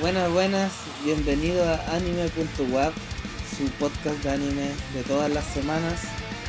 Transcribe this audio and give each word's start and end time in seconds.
Buenas, 0.00 0.30
buenas, 0.32 0.72
bienvenido 1.04 1.62
a 1.68 1.76
anime.web, 1.94 2.92
su 3.56 3.70
podcast 3.72 4.16
de 4.22 4.30
anime 4.30 4.70
de 4.94 5.02
todas 5.06 5.30
las 5.30 5.44
semanas. 5.44 6.00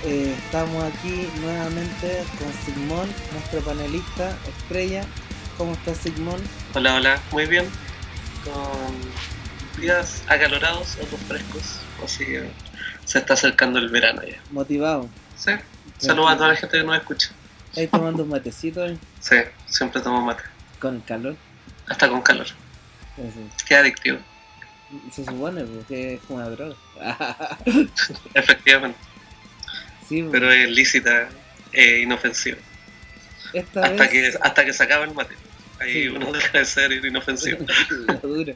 Eh, 0.06 0.34
estamos 0.46 0.84
aquí 0.84 1.28
nuevamente 1.42 2.24
con 2.40 2.52
Sigmón, 2.66 3.10
nuestro 3.34 3.60
panelista 3.62 4.36
estrella. 4.48 5.04
¿Cómo 5.58 5.74
estás, 5.74 5.98
Sigmón? 5.98 6.42
Hola, 6.74 6.96
hola, 6.96 7.22
muy 7.32 7.46
bien. 7.46 7.66
Con 8.46 9.82
días 9.82 10.24
acalorados, 10.28 10.96
otros 11.02 11.20
frescos, 11.28 11.80
así 12.04 12.26
que 12.26 12.50
se 13.06 13.20
está 13.20 13.34
acercando 13.34 13.80
el 13.80 13.90
verano 13.90 14.22
ya. 14.24 14.40
Motivado. 14.52 15.10
Sí, 15.38 15.52
saludos 15.98 16.32
a 16.32 16.38
toda 16.38 16.50
la 16.50 16.56
gente 16.56 16.78
que 16.78 16.84
nos 16.84 16.96
escucha. 16.98 17.30
¿Ahí 17.76 17.88
tomando 17.88 18.24
un 18.24 18.30
matecito? 18.30 18.86
eh? 18.86 18.98
Sí, 19.20 19.36
siempre 19.68 20.02
tomo 20.02 20.22
mate, 20.22 20.44
Con 20.80 21.02
calor. 21.02 21.36
hasta 21.88 22.08
con 22.10 22.22
calor. 22.22 22.48
Eso. 23.18 23.40
Qué 23.68 23.76
adictivo, 23.76 24.18
Se 25.12 25.26
supone 25.26 25.64
pues, 25.64 25.86
que 25.88 26.14
es 26.16 26.22
como 26.22 26.40
una 26.40 26.50
droga. 26.50 26.76
efectivamente, 28.34 28.98
sí, 30.08 30.22
pues. 30.22 30.32
pero 30.32 30.52
es 30.52 30.70
lícita 30.70 31.30
e 31.74 32.00
inofensiva. 32.02 32.58
esta 33.54 33.82
Hasta 33.86 34.04
vez... 34.04 34.10
que, 34.10 34.38
hasta 34.42 34.66
que 34.66 34.74
se 34.74 34.84
acabe 34.84 35.06
el 35.06 35.14
mate. 35.14 35.36
Ahí 35.80 35.94
Sí. 36.04 36.08
uno 36.10 36.32
deja 36.32 36.60
de 36.60 36.66
ser 36.66 36.92
inofensivo. 37.06 37.66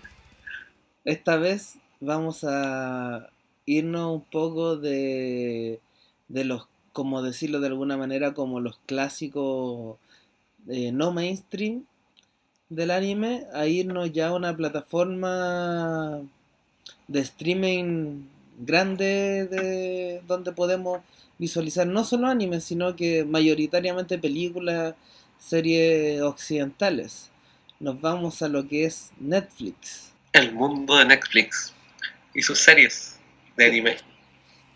Esta 1.06 1.38
vez 1.38 1.76
vamos 2.00 2.44
a 2.44 3.30
irnos 3.66 4.12
un 4.16 4.22
poco 4.26 4.76
de, 4.78 5.80
de 6.28 6.44
los, 6.46 6.68
como 6.94 7.22
decirlo 7.22 7.60
de 7.60 7.68
alguna 7.68 7.98
manera, 7.98 8.34
como 8.34 8.60
los 8.60 8.78
clásicos 8.86 9.98
eh, 10.68 10.92
no 10.92 11.12
mainstream 11.12 11.86
del 12.70 12.92
anime, 12.92 13.46
a 13.54 13.68
irnos 13.68 14.12
ya 14.12 14.30
a 14.30 14.34
una 14.34 14.56
plataforma 14.56 16.22
de 17.08 17.20
streaming 17.20 18.24
grande 18.60 19.48
de 19.48 20.22
donde 20.28 20.52
podemos 20.52 21.02
visualizar 21.38 21.86
no 21.86 22.04
solo 22.04 22.28
anime, 22.28 22.62
sino 22.62 22.96
que 22.96 23.24
mayoritariamente 23.24 24.18
películas, 24.18 24.96
series 25.38 26.22
occidentales. 26.22 27.30
Nos 27.80 28.00
vamos 28.00 28.42
a 28.42 28.48
lo 28.48 28.68
que 28.68 28.86
es 28.86 29.12
Netflix. 29.20 30.14
El 30.34 30.54
mundo 30.54 30.96
de 30.96 31.06
Netflix 31.06 31.74
y 32.34 32.42
sus 32.42 32.60
series 32.60 33.20
de 33.58 33.66
anime. 33.66 33.98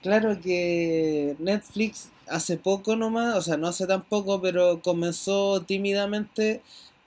Claro 0.01 0.39
que 0.39 1.35
Netflix 1.39 2.09
hace 2.27 2.57
poco 2.57 2.95
nomás, 2.95 3.35
o 3.35 3.41
sea, 3.41 3.57
no 3.57 3.67
hace 3.67 3.87
tan 3.87 4.03
poco, 4.03 4.41
pero 4.41 4.81
comenzó 4.81 5.61
tímidamente 5.63 6.61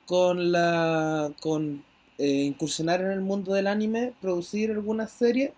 con 0.06 0.52
la 0.52 1.32
con 1.40 1.84
eh, 2.18 2.26
incursionar 2.44 3.00
en 3.00 3.10
el 3.12 3.20
mundo 3.20 3.54
del 3.54 3.66
anime, 3.66 4.12
producir 4.20 4.70
algunas 4.70 5.10
series 5.12 5.52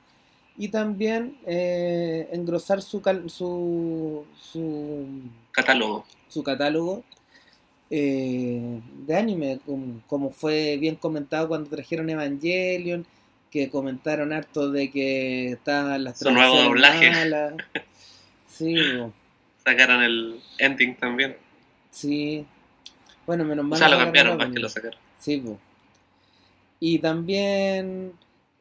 y 0.57 0.69
también 0.69 1.37
eh, 1.47 2.29
engrosar 2.33 2.81
su, 2.81 3.03
cal- 3.03 3.29
su, 3.29 4.25
su, 4.41 5.07
Catálogo. 5.51 6.07
su 6.29 6.43
catálogo 6.45 7.03
eh, 7.91 8.81
de 9.07 9.17
anime, 9.17 9.61
como, 9.67 10.01
como 10.07 10.31
fue 10.31 10.77
bien 10.79 10.97
comentado 10.97 11.49
cuando 11.49 11.69
trajeron 11.71 12.09
Evangelion, 12.11 13.05
que 13.51 13.69
comentaron 13.71 14.33
harto 14.33 14.71
de 14.71 14.91
que 14.91 15.49
estaban 15.53 16.05
las 16.05 16.19
Su 16.19 16.31
nuevo 16.31 16.57
doblaje. 16.63 17.11
malas. 17.11 17.55
Sí, 18.49 18.77
Sacaron 19.65 20.03
el 20.03 20.41
ending 20.59 20.95
también. 20.97 21.37
sí. 21.91 22.47
Bueno, 23.27 23.45
menos 23.45 23.65
O 23.65 23.69
mal. 23.69 23.79
sea, 23.79 23.89
lo 23.89 23.99
cambiaron 23.99 24.37
más 24.37 24.51
que 24.51 24.61
lo 24.61 24.69
sacaron. 24.69 24.99
Sí, 25.19 25.39
po. 25.39 25.59
Y 26.81 26.99
también 26.99 28.13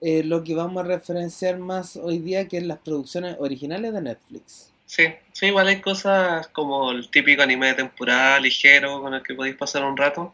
eh, 0.02 0.24
lo 0.24 0.44
que 0.44 0.56
vamos 0.56 0.84
a 0.84 0.88
referenciar 0.88 1.58
más 1.58 1.98
hoy 1.98 2.20
día, 2.20 2.48
que 2.48 2.58
es 2.58 2.64
las 2.64 2.80
producciones 2.80 3.36
originales 3.40 3.94
de 3.94 4.02
Netflix. 4.02 4.70
Sí, 4.86 5.06
sí, 5.32 5.48
igual 5.48 5.68
hay 5.68 5.82
cosas 5.82 6.48
como 6.50 6.92
el 6.92 7.10
típico 7.10 7.42
anime 7.42 7.68
de 7.68 7.74
temporada 7.76 8.40
ligero 8.40 9.02
con 9.02 9.14
el 9.14 9.24
que 9.24 9.34
podéis 9.34 9.56
pasar 9.56 9.84
un 9.84 9.98
rato. 9.98 10.34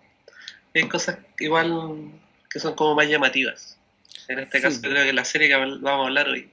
Hay 0.76 0.88
cosas 0.88 1.18
igual 1.40 2.12
que 2.50 2.60
son 2.60 2.76
como 2.76 2.94
más 2.96 3.08
llamativas. 3.08 3.78
En 4.28 4.40
este 4.40 4.58
Sí. 4.58 4.64
caso, 4.64 4.82
creo 4.82 5.04
que 5.06 5.14
la 5.14 5.26
serie 5.26 5.48
que 5.48 5.56
vamos 5.56 5.84
a 5.84 6.06
hablar 6.08 6.28
hoy. 6.28 6.50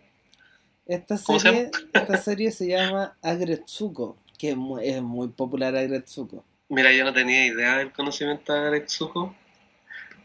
Esta 0.86 1.18
¿Cómo 1.22 1.40
se 1.40 1.48
serie, 1.50 1.70
esta 1.92 2.16
serie 2.18 2.52
se 2.52 2.68
llama 2.68 3.16
Agretsuko, 3.20 4.16
que 4.38 4.50
es 4.50 4.56
muy, 4.56 4.88
es 4.88 5.02
muy 5.02 5.28
popular 5.28 5.74
Agretsuko. 5.76 6.44
Mira, 6.68 6.92
yo 6.92 7.04
no 7.04 7.12
tenía 7.12 7.46
idea 7.46 7.78
del 7.78 7.92
conocimiento 7.92 8.52
de 8.52 8.66
Aretsuko, 8.66 9.34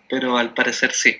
pero 0.09 0.38
al 0.38 0.53
parecer 0.53 0.91
sí. 0.91 1.18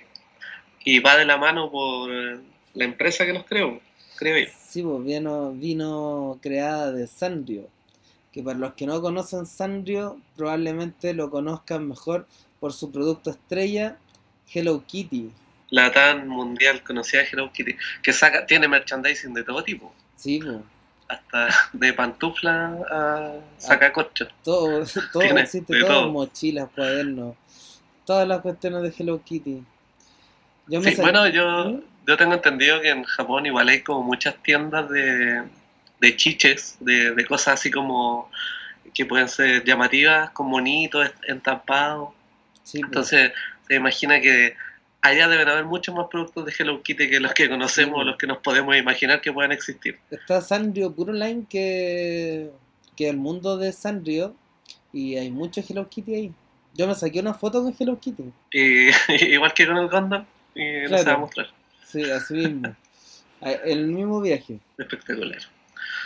Y 0.84 0.98
va 0.98 1.16
de 1.16 1.24
la 1.24 1.36
mano 1.36 1.70
por 1.70 2.10
la 2.10 2.84
empresa 2.84 3.24
que 3.24 3.32
los 3.32 3.44
creó, 3.44 3.80
creo 4.16 4.44
yo. 4.44 4.50
Sí, 4.68 4.82
pues 4.82 5.04
vino, 5.04 5.52
vino 5.52 6.38
creada 6.42 6.90
de 6.90 7.06
Sanrio, 7.06 7.68
que 8.32 8.42
para 8.42 8.58
los 8.58 8.74
que 8.74 8.86
no 8.86 9.00
conocen 9.00 9.46
Sanrio, 9.46 10.18
probablemente 10.36 11.14
lo 11.14 11.30
conozcan 11.30 11.86
mejor 11.88 12.26
por 12.58 12.72
su 12.72 12.90
producto 12.90 13.30
estrella, 13.30 13.98
Hello 14.52 14.82
Kitty. 14.84 15.30
La 15.70 15.92
tan 15.92 16.26
mundial 16.26 16.82
conocida 16.82 17.22
de 17.22 17.28
Hello 17.28 17.52
Kitty, 17.52 17.76
que 18.02 18.12
saca, 18.12 18.44
tiene 18.44 18.66
merchandising 18.66 19.34
de 19.34 19.44
todo 19.44 19.62
tipo, 19.62 19.94
Sí, 20.16 20.40
pues. 20.40 20.56
Hasta 21.12 21.48
de 21.72 21.92
pantufla 21.92 22.78
a 22.90 23.32
sacacorcho. 23.58 24.28
Todo, 24.44 24.84
todo 25.12 25.22
Tiene 25.22 25.42
existe, 25.42 25.78
todo, 25.80 25.88
todo. 25.88 26.12
mochilas, 26.12 26.68
cuadernos, 26.74 27.36
todas 28.04 28.26
las 28.26 28.40
cuestiones 28.40 28.82
de 28.82 28.94
Hello 28.96 29.22
Kitty. 29.22 29.62
Yo 30.68 30.80
me 30.80 30.90
Sí, 30.94 31.00
bueno, 31.00 31.26
yo, 31.28 31.64
¿Mm? 31.70 31.82
yo 32.06 32.16
tengo 32.16 32.34
entendido 32.34 32.80
que 32.80 32.90
en 32.90 33.04
Japón 33.04 33.46
igual 33.46 33.68
hay 33.68 33.82
como 33.82 34.02
muchas 34.02 34.36
tiendas 34.42 34.88
de, 34.88 35.42
de 36.00 36.16
chiches, 36.16 36.76
de, 36.80 37.12
de 37.14 37.26
cosas 37.26 37.54
así 37.54 37.70
como 37.70 38.30
que 38.94 39.06
pueden 39.06 39.28
ser 39.28 39.64
llamativas, 39.64 40.30
con 40.30 40.46
monitos 40.48 41.10
entampados. 41.26 42.10
sí, 42.62 42.80
pues. 42.80 42.88
Entonces 42.88 43.32
se 43.66 43.74
imagina 43.74 44.20
que 44.20 44.54
allá 45.02 45.28
deben 45.28 45.48
haber 45.48 45.64
muchos 45.64 45.94
más 45.94 46.06
productos 46.10 46.44
de 46.46 46.54
Hello 46.58 46.82
Kitty 46.82 47.10
que 47.10 47.20
los 47.20 47.32
que 47.34 47.48
conocemos, 47.48 48.00
Sí. 48.00 48.06
los 48.06 48.16
que 48.16 48.26
nos 48.26 48.38
podemos 48.38 48.76
imaginar 48.76 49.20
que 49.20 49.32
puedan 49.32 49.52
existir. 49.52 49.98
Está 50.10 50.40
Sanrio 50.40 50.92
Puro 50.94 51.12
Line 51.12 51.44
que, 51.50 52.50
que 52.96 53.08
el 53.08 53.16
mundo 53.16 53.56
de 53.58 53.72
Sanrio 53.72 54.34
y 54.92 55.16
hay 55.16 55.30
muchos 55.30 55.68
Hello 55.68 55.88
Kitty 55.88 56.14
ahí. 56.14 56.32
Yo 56.74 56.86
me 56.86 56.94
saqué 56.94 57.20
una 57.20 57.34
foto 57.34 57.62
con 57.62 57.74
Hello 57.78 57.98
Kitty. 58.00 58.32
Y, 58.52 58.88
igual 59.34 59.52
que 59.52 59.66
con 59.66 59.76
el 59.76 59.88
Gundam, 59.88 60.24
y 60.54 60.82
no 60.82 60.88
se 60.88 60.94
va 60.94 61.00
a 61.00 61.04
Claro. 61.04 61.18
mostrar. 61.20 61.46
Sí, 61.86 62.10
así 62.10 62.34
mismo. 62.34 62.74
A- 63.40 63.50
El 63.64 63.88
mismo 63.88 64.20
viaje. 64.20 64.58
Espectacular. 64.78 65.40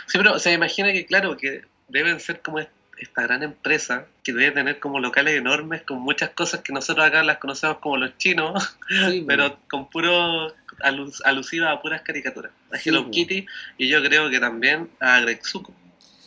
Sí, 0.07 0.17
pero 0.17 0.39
se 0.39 0.51
imagina 0.53 0.91
que, 0.91 1.05
claro, 1.05 1.37
que 1.37 1.61
deben 1.87 2.19
ser 2.19 2.41
como 2.41 2.59
est- 2.59 2.71
esta 2.99 3.23
gran 3.23 3.43
empresa 3.43 4.05
que 4.23 4.33
debe 4.33 4.51
tener 4.51 4.79
como 4.79 4.99
locales 4.99 5.35
enormes 5.35 5.83
con 5.83 5.99
muchas 5.99 6.31
cosas 6.31 6.61
que 6.61 6.73
nosotros 6.73 7.05
acá 7.05 7.23
las 7.23 7.37
conocemos 7.37 7.77
como 7.77 7.97
los 7.97 8.17
chinos, 8.17 8.77
Sí, 8.89 9.23
pero 9.27 9.57
con 9.69 9.89
puro 9.89 10.53
alus- 10.79 11.21
alusiva 11.25 11.71
a 11.71 11.81
puras 11.81 12.01
caricaturas. 12.01 12.51
A 12.71 12.77
Sí, 12.77 12.89
Hello. 12.89 13.09
Kitty 13.11 13.45
y 13.77 13.87
yo 13.87 14.01
creo 14.03 14.29
que 14.29 14.39
también 14.39 14.89
a 14.99 15.19
Gretsuko, 15.21 15.73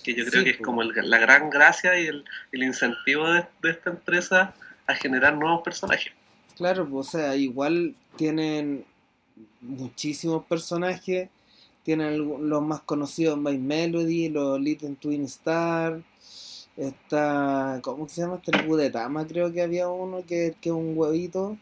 que 0.04 0.14
yo 0.14 0.24
creo 0.26 0.40
Sí, 0.40 0.44
que 0.44 0.50
es 0.50 0.56
como 0.58 0.82
el- 0.82 0.92
la 1.10 1.18
gran 1.18 1.50
gracia 1.50 1.98
y 2.00 2.06
el, 2.06 2.24
el 2.52 2.62
incentivo 2.62 3.28
de, 3.30 3.44
de 3.62 3.70
esta 3.70 3.90
empresa 3.90 4.54
a 4.86 4.94
generar 4.94 5.36
nuevos 5.36 5.62
personajes. 5.62 6.12
Claro, 6.56 6.86
pues, 6.88 7.08
o 7.08 7.10
sea, 7.10 7.36
igual 7.36 7.94
tienen 8.16 8.84
muchísimos 9.60 10.44
personajes. 10.46 11.28
Tienen 11.82 12.18
los 12.48 12.62
más 12.62 12.80
conocidos, 12.82 13.38
My 13.38 13.56
Melody, 13.56 14.28
los 14.28 14.60
Little 14.60 14.96
Twin 15.00 15.24
Star. 15.24 16.00
Está, 16.76 17.80
¿cómo 17.82 18.08
se 18.08 18.22
llama? 18.22 18.36
Este 18.36 18.56
el 18.56 18.66
Budetama, 18.66 19.26
creo 19.26 19.52
que 19.52 19.62
había 19.62 19.88
uno 19.88 20.24
que, 20.26 20.56
es 20.60 20.66
un 20.70 20.96
huevito. 20.96 21.56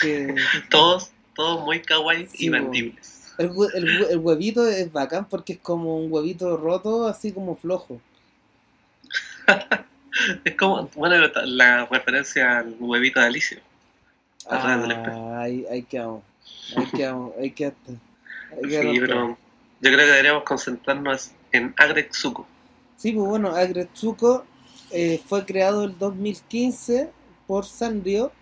Que, 0.00 0.34
Todos, 0.70 1.10
todos 1.34 1.64
muy 1.64 1.80
kawaii 1.82 2.26
Sí, 2.26 2.46
y 2.46 2.48
vendibles. 2.50 3.34
el, 3.38 3.50
el 3.74 4.04
el 4.10 4.18
huevito 4.18 4.66
es 4.66 4.92
bacán 4.92 5.28
porque 5.28 5.54
es 5.54 5.58
como 5.58 5.98
un 5.98 6.12
huevito 6.12 6.56
roto, 6.56 7.06
así 7.06 7.32
como 7.32 7.56
flojo. 7.56 8.00
Es 10.44 10.54
como, 10.54 10.88
bueno, 10.94 11.26
la 11.44 11.86
referencia 11.86 12.58
al 12.58 12.76
huevito 12.78 13.18
de 13.20 13.26
Alicia. 13.26 13.58
Ah, 14.48 15.40
ahí, 15.40 15.66
ahí 15.70 15.82
quedamos. 15.82 16.22
Ahí 16.76 16.86
quedamos. 16.86 17.32
Ahí 17.38 17.50
quedaste. 17.50 17.98
Ahí 18.52 18.70
Sí, 18.94 19.00
pero 19.00 19.36
yo 19.80 19.90
creo 19.90 19.98
que 19.98 20.06
deberíamos 20.06 20.44
concentrarnos 20.44 21.32
en 21.52 21.74
Agretsuko. 21.76 22.46
Sí, 22.96 23.12
pues 23.12 23.28
bueno, 23.28 23.48
Agretsuko 23.54 24.44
eh, 24.90 25.20
fue 25.26 25.44
creado 25.44 25.84
el 25.84 25.98
2015 25.98 27.10
por 27.46 27.66
Sanrio 27.66 28.32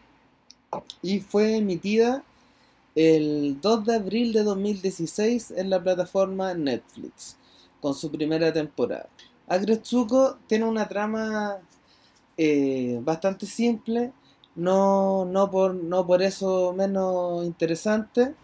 y 1.02 1.20
fue 1.20 1.56
emitida 1.56 2.22
el 2.94 3.60
2 3.60 3.84
de 3.86 3.94
abril 3.96 4.32
de 4.32 4.42
2016 4.42 5.52
en 5.52 5.70
la 5.70 5.82
plataforma 5.82 6.54
Netflix 6.54 7.36
con 7.80 7.94
su 7.94 8.10
primera 8.10 8.52
temporada. 8.52 9.08
Agretsuko 9.48 10.38
tiene 10.46 10.66
una 10.66 10.88
trama 10.88 11.58
eh, 12.36 13.00
bastante 13.02 13.46
simple. 13.46 14.12
no, 14.54 15.24
no, 15.24 15.50
por, 15.50 15.74
no 15.74 16.06
por 16.06 16.22
eso 16.22 16.74
menos 16.74 17.44
interesante, 17.44 18.34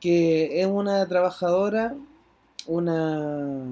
que 0.00 0.60
es 0.60 0.66
una 0.66 1.06
trabajadora, 1.08 1.96
una 2.66 3.64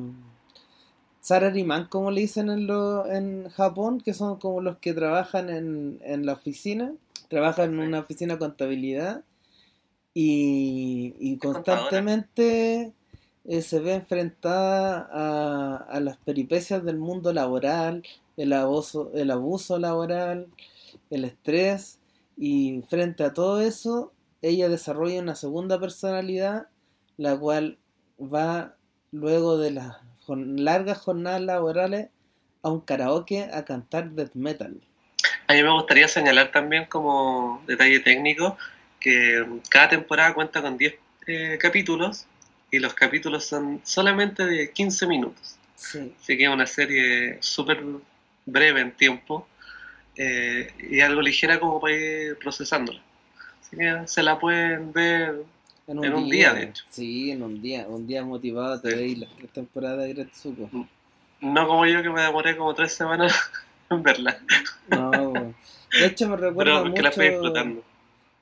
salaryman, 1.26 1.88
como 1.88 2.12
le 2.12 2.20
dicen 2.20 2.50
en, 2.50 2.68
lo, 2.68 3.04
en 3.10 3.48
Japón, 3.50 4.00
que 4.00 4.14
son 4.14 4.38
como 4.38 4.60
los 4.60 4.78
que 4.78 4.94
trabajan 4.94 5.50
en, 5.50 5.98
en 6.04 6.24
la 6.24 6.34
oficina, 6.34 6.94
trabajan 7.28 7.74
en 7.74 7.80
una 7.80 7.98
oficina 7.98 8.34
de 8.34 8.38
contabilidad 8.38 9.24
y, 10.14 11.16
y 11.18 11.36
constantemente 11.38 12.92
eh, 13.44 13.62
se 13.62 13.80
ve 13.80 13.94
enfrentada 13.94 15.08
a, 15.10 15.76
a, 15.88 15.98
las 15.98 16.16
peripecias 16.18 16.84
del 16.84 16.98
mundo 16.98 17.32
laboral, 17.32 18.04
el 18.36 18.52
abuso, 18.52 19.10
el 19.12 19.32
abuso 19.32 19.80
laboral, 19.80 20.46
el 21.10 21.24
estrés, 21.24 21.98
y 22.36 22.82
frente 22.82 23.24
a 23.24 23.32
todo 23.32 23.60
eso, 23.60 24.12
ella 24.42 24.68
desarrolla 24.68 25.22
una 25.22 25.34
segunda 25.34 25.80
personalidad, 25.80 26.68
la 27.16 27.36
cual 27.36 27.78
va 28.20 28.76
luego 29.10 29.58
de 29.58 29.72
las 29.72 29.96
largas 30.28 30.98
jornadas 30.98 31.40
laborales 31.40 32.08
a 32.62 32.70
un 32.70 32.80
karaoke 32.80 33.48
a 33.52 33.64
cantar 33.64 34.10
death 34.10 34.34
metal. 34.34 34.80
A 35.48 35.54
mí 35.54 35.62
me 35.62 35.70
gustaría 35.70 36.08
señalar 36.08 36.50
también 36.50 36.86
como 36.86 37.62
detalle 37.66 38.00
técnico 38.00 38.56
que 38.98 39.44
cada 39.68 39.90
temporada 39.90 40.34
cuenta 40.34 40.60
con 40.60 40.76
10 40.76 40.94
eh, 41.28 41.58
capítulos 41.60 42.26
y 42.70 42.78
los 42.78 42.94
capítulos 42.94 43.44
son 43.44 43.80
solamente 43.84 44.44
de 44.44 44.72
15 44.72 45.06
minutos. 45.06 45.56
Sí. 45.76 46.12
Así 46.20 46.36
que 46.36 46.44
es 46.44 46.50
una 46.50 46.66
serie 46.66 47.38
súper 47.40 47.84
breve 48.44 48.80
en 48.80 48.92
tiempo 48.92 49.46
eh, 50.16 50.72
y 50.90 51.00
algo 51.00 51.20
ligera 51.20 51.60
como 51.60 51.80
para 51.80 51.94
ir 51.94 52.38
procesándola. 52.38 53.00
Así 53.60 53.76
que 53.76 54.02
se 54.06 54.22
la 54.22 54.38
pueden 54.38 54.92
ver 54.92 55.36
en 55.86 56.14
un, 56.14 56.28
día, 56.28 56.52
de 56.52 56.64
hecho. 56.64 56.84
Sí, 56.90 57.30
en 57.30 57.42
un 57.42 57.62
día. 57.62 57.86
Un 57.88 58.06
día 58.06 58.24
motivado 58.24 58.80
te 58.80 58.94
veis 58.94 59.18
las 59.18 59.30
tres 59.36 59.50
temporadas 59.52 59.98
de 60.00 60.14
Gretsuko. 60.14 60.68
No 61.40 61.68
como 61.68 61.86
yo 61.86 62.02
que 62.02 62.10
me 62.10 62.22
demoré 62.22 62.56
como 62.56 62.74
tres 62.74 62.92
semanas 62.92 63.34
en 63.90 64.02
verla. 64.02 64.38
No, 64.88 65.32
de 65.32 66.06
hecho 66.06 66.28
me 66.28 66.36
recuerda 66.36 66.84
mucho... 66.84 67.02
la 67.02 67.12
fui 67.12 67.26
explotando. 67.26 67.82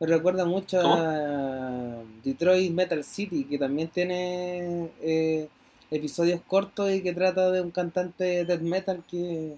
Me 0.00 0.06
recuerda 0.06 0.44
mucho 0.44 0.80
a 0.82 2.02
Detroit 2.22 2.72
Metal 2.72 3.04
City, 3.04 3.44
que 3.44 3.58
también 3.58 3.88
tiene 3.88 4.90
eh, 5.02 5.48
episodios 5.90 6.40
cortos 6.46 6.90
y 6.92 7.02
que 7.02 7.12
trata 7.12 7.50
de 7.50 7.60
un 7.60 7.70
cantante 7.70 8.24
de 8.24 8.44
death 8.44 8.60
metal 8.60 9.04
que, 9.08 9.56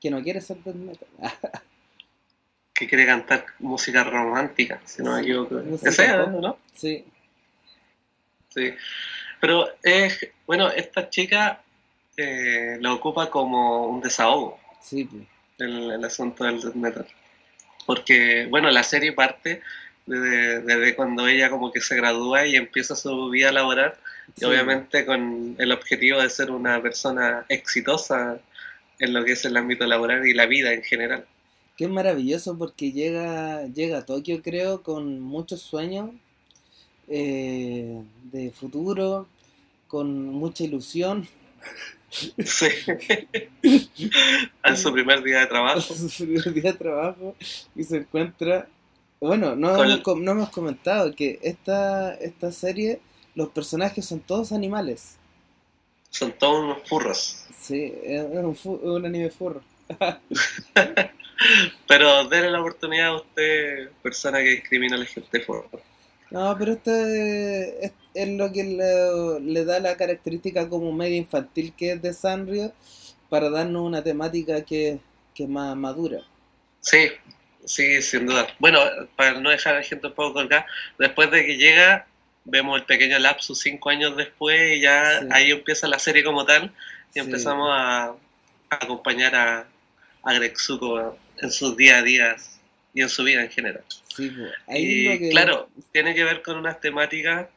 que 0.00 0.10
no 0.10 0.22
quiere 0.22 0.40
ser 0.40 0.62
death 0.64 0.74
metal. 0.74 1.08
que 2.80 2.88
quiere 2.88 3.06
cantar 3.06 3.46
música 3.58 4.02
romántica, 4.02 4.80
si 4.84 5.02
no 5.02 5.14
me 5.14 5.22
equivoco. 5.22 5.60
¿Ese 5.82 6.08
no? 6.08 6.58
Sí. 6.74 7.04
Sí. 8.54 8.74
Pero 9.40 9.68
es, 9.82 10.28
bueno, 10.46 10.70
esta 10.70 11.08
chica 11.08 11.62
eh, 12.16 12.78
lo 12.80 12.94
ocupa 12.94 13.30
como 13.30 13.86
un 13.86 14.00
desahogo. 14.00 14.58
Sí, 14.82 15.08
el, 15.58 15.92
el 15.92 16.04
asunto 16.04 16.44
del 16.44 16.60
death 16.60 16.74
metal 16.74 17.06
porque, 17.90 18.46
bueno, 18.48 18.70
la 18.70 18.84
serie 18.84 19.12
parte 19.12 19.62
desde, 20.06 20.94
cuando 20.94 21.26
ella 21.26 21.50
como 21.50 21.72
que 21.72 21.80
se 21.80 21.96
gradúa 21.96 22.46
y 22.46 22.54
empieza 22.54 22.94
su 22.94 23.30
vida 23.30 23.50
laboral, 23.50 23.94
y 24.36 24.44
obviamente 24.44 25.04
con 25.04 25.56
el 25.58 25.72
objetivo 25.72 26.20
de 26.22 26.30
ser 26.30 26.52
una 26.52 26.80
persona 26.80 27.44
exitosa 27.48 28.38
en 29.00 29.12
lo 29.12 29.24
que 29.24 29.32
es 29.32 29.44
el 29.44 29.56
ámbito 29.56 29.86
laboral 29.86 30.24
y 30.24 30.34
la 30.34 30.46
vida 30.46 30.72
en 30.72 30.84
general. 30.84 31.26
Qué 31.80 31.88
maravilloso 31.88 32.58
porque 32.58 32.92
llega, 32.92 33.64
llega 33.68 34.00
a 34.00 34.04
Tokio, 34.04 34.42
creo, 34.42 34.82
con 34.82 35.18
muchos 35.18 35.62
sueños 35.62 36.10
eh, 37.08 38.02
de 38.24 38.50
futuro, 38.50 39.26
con 39.88 40.26
mucha 40.26 40.62
ilusión. 40.62 41.26
Sí. 42.10 42.66
en 43.62 44.76
su 44.76 44.92
primer 44.92 45.22
día 45.22 45.40
de 45.40 45.46
trabajo. 45.46 45.80
su 45.80 46.24
primer 46.26 46.52
día 46.52 46.72
de 46.72 46.78
trabajo 46.78 47.34
y 47.74 47.84
se 47.84 47.98
encuentra. 47.98 48.68
Bueno, 49.18 49.56
no, 49.56 49.82
hemos, 49.82 50.18
no 50.18 50.32
hemos 50.32 50.50
comentado 50.50 51.14
que 51.14 51.38
esta, 51.40 52.14
esta 52.16 52.52
serie, 52.52 53.00
los 53.34 53.48
personajes 53.50 54.04
son 54.04 54.20
todos 54.20 54.52
animales. 54.52 55.16
Son 56.10 56.30
todos 56.32 56.62
unos 56.62 56.86
furros. 56.86 57.46
Sí, 57.58 57.94
es 58.02 58.22
un, 58.24 58.58
un 58.64 59.06
anime 59.06 59.30
furro. 59.30 59.62
Pero 61.88 62.28
denle 62.28 62.50
la 62.50 62.60
oportunidad 62.60 63.08
a 63.08 63.16
usted, 63.16 63.90
persona 64.02 64.38
que 64.38 64.50
discrimina 64.50 64.96
a 64.96 64.98
la 64.98 65.06
gente 65.06 65.40
furro. 65.40 65.70
No, 66.30 66.56
pero 66.58 66.72
esto 66.72 66.92
es, 66.92 67.92
es, 68.14 68.28
lo 68.28 68.52
que 68.52 68.62
le, 68.62 69.40
le, 69.40 69.64
da 69.64 69.80
la 69.80 69.96
característica 69.96 70.68
como 70.68 70.92
media 70.92 71.16
infantil 71.16 71.72
que 71.76 71.92
es 71.92 72.02
de 72.02 72.12
Sanrio 72.12 72.72
para 73.28 73.50
darnos 73.50 73.82
una 73.82 74.02
temática 74.02 74.64
que, 74.64 75.00
que 75.34 75.44
es 75.44 75.48
más 75.48 75.74
madura. 75.76 76.20
Sí, 76.80 77.08
sí, 77.64 78.00
sin 78.00 78.26
duda. 78.26 78.46
Bueno, 78.58 78.80
para 79.16 79.40
no 79.40 79.50
dejar 79.50 79.74
a 79.74 79.78
la 79.78 79.84
gente 79.84 80.06
un 80.06 80.14
poco 80.14 80.34
colgada, 80.34 80.66
después 80.98 81.30
de 81.32 81.44
que 81.44 81.56
llega, 81.56 82.06
vemos 82.44 82.78
el 82.78 82.86
pequeño 82.86 83.18
lapsus 83.18 83.58
cinco 83.58 83.90
años 83.90 84.16
después 84.16 84.76
y 84.76 84.80
ya 84.80 85.22
ahí 85.32 85.50
empieza 85.50 85.88
la 85.88 85.98
serie 85.98 86.22
como 86.22 86.44
tal 86.44 86.72
y 87.12 87.18
empezamos 87.18 87.68
a, 87.72 88.04
a, 88.04 88.16
acompañar 88.70 89.34
a, 89.34 89.66
a 90.22 90.34
Grexuko 90.34 91.18
en 91.40 91.50
sus 91.50 91.76
día 91.76 91.98
a 91.98 92.02
días 92.02 92.60
y 92.94 93.02
en 93.02 93.08
su 93.08 93.24
vida 93.24 93.42
en 93.42 93.50
general. 93.50 93.84
Sí, 94.14 94.30
y 94.68 95.30
claro, 95.30 95.68
tiene 95.92 96.14
que 96.14 96.24
ver 96.24 96.42
con 96.42 96.56
unas 96.56 96.80
temáticas, 96.80 97.48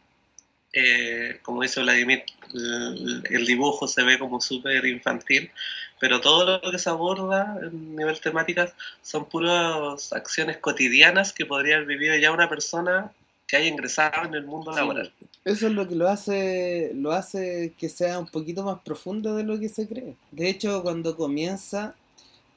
eh, 0.74 1.40
como 1.42 1.62
dice 1.62 1.82
Vladimir, 1.82 2.24
el, 2.54 3.46
dibujo 3.46 3.88
se 3.88 4.04
ve 4.04 4.20
como 4.20 4.40
súper 4.40 4.86
infantil, 4.86 5.52
pero 6.00 6.22
todo 6.22 6.60
lo 6.60 6.72
que 6.72 6.78
se 6.78 6.90
aborda 6.90 7.58
en 7.62 7.96
nivel 7.96 8.20
temáticas 8.20 8.74
son 9.02 9.26
puras 9.26 10.14
acciones 10.14 10.58
cotidianas 10.58 11.34
que 11.34 11.46
podría 11.46 11.78
haber 11.78 11.88
vivido 11.88 12.16
ya 12.18 12.32
una 12.32 12.50
persona 12.50 13.12
que 13.48 13.58
haya 13.58 13.68
ingresado 13.68 14.26
en 14.26 14.36
el 14.36 14.46
mundo 14.46 14.72
laboral. 14.72 15.12
Eso 15.46 15.68
es 15.68 15.74
lo 15.74 15.88
que 15.88 15.96
lo 15.96 16.08
hace, 16.08 16.92
lo 16.96 17.12
hace 17.12 17.74
que 17.78 17.90
sea 17.90 18.18
un 18.18 18.28
poquito 18.28 18.64
más 18.64 18.80
profundo 18.84 19.36
de 19.36 19.44
lo 19.44 19.60
que 19.60 19.70
se 19.70 19.88
cree. 19.88 20.16
De 20.32 20.50
hecho, 20.50 20.82
cuando 20.84 21.18
comienza 21.18 21.96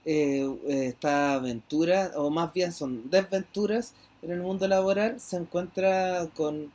eh, 0.09 0.49
esta 0.69 1.35
aventura, 1.35 2.13
o 2.15 2.31
más 2.31 2.53
bien 2.53 2.73
son 2.73 3.11
desventuras 3.11 3.93
en 4.23 4.31
el 4.31 4.41
mundo 4.41 4.69
laboral, 4.69 5.19
se 5.19 5.37
encuentra 5.37 6.29
con, 6.37 6.71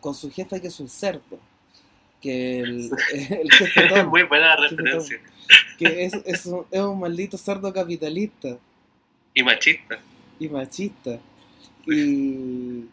con 0.00 0.16
su 0.16 0.32
jefe 0.32 0.60
que 0.60 0.66
es 0.66 0.80
un 0.80 0.88
cerdo. 0.88 1.38
Que 2.20 2.58
el, 2.58 2.90
el 3.12 3.52
jefe 3.52 4.04
Muy 4.04 4.24
buena 4.24 4.56
referencia. 4.56 5.20
que 5.78 6.06
es, 6.06 6.14
es, 6.24 6.46
un, 6.46 6.66
es 6.72 6.80
un 6.80 6.98
maldito 6.98 7.38
cerdo 7.38 7.72
capitalista. 7.72 8.58
Y 9.32 9.44
machista. 9.44 10.00
Y 10.40 10.48
machista. 10.48 11.20
Y... 11.86 12.86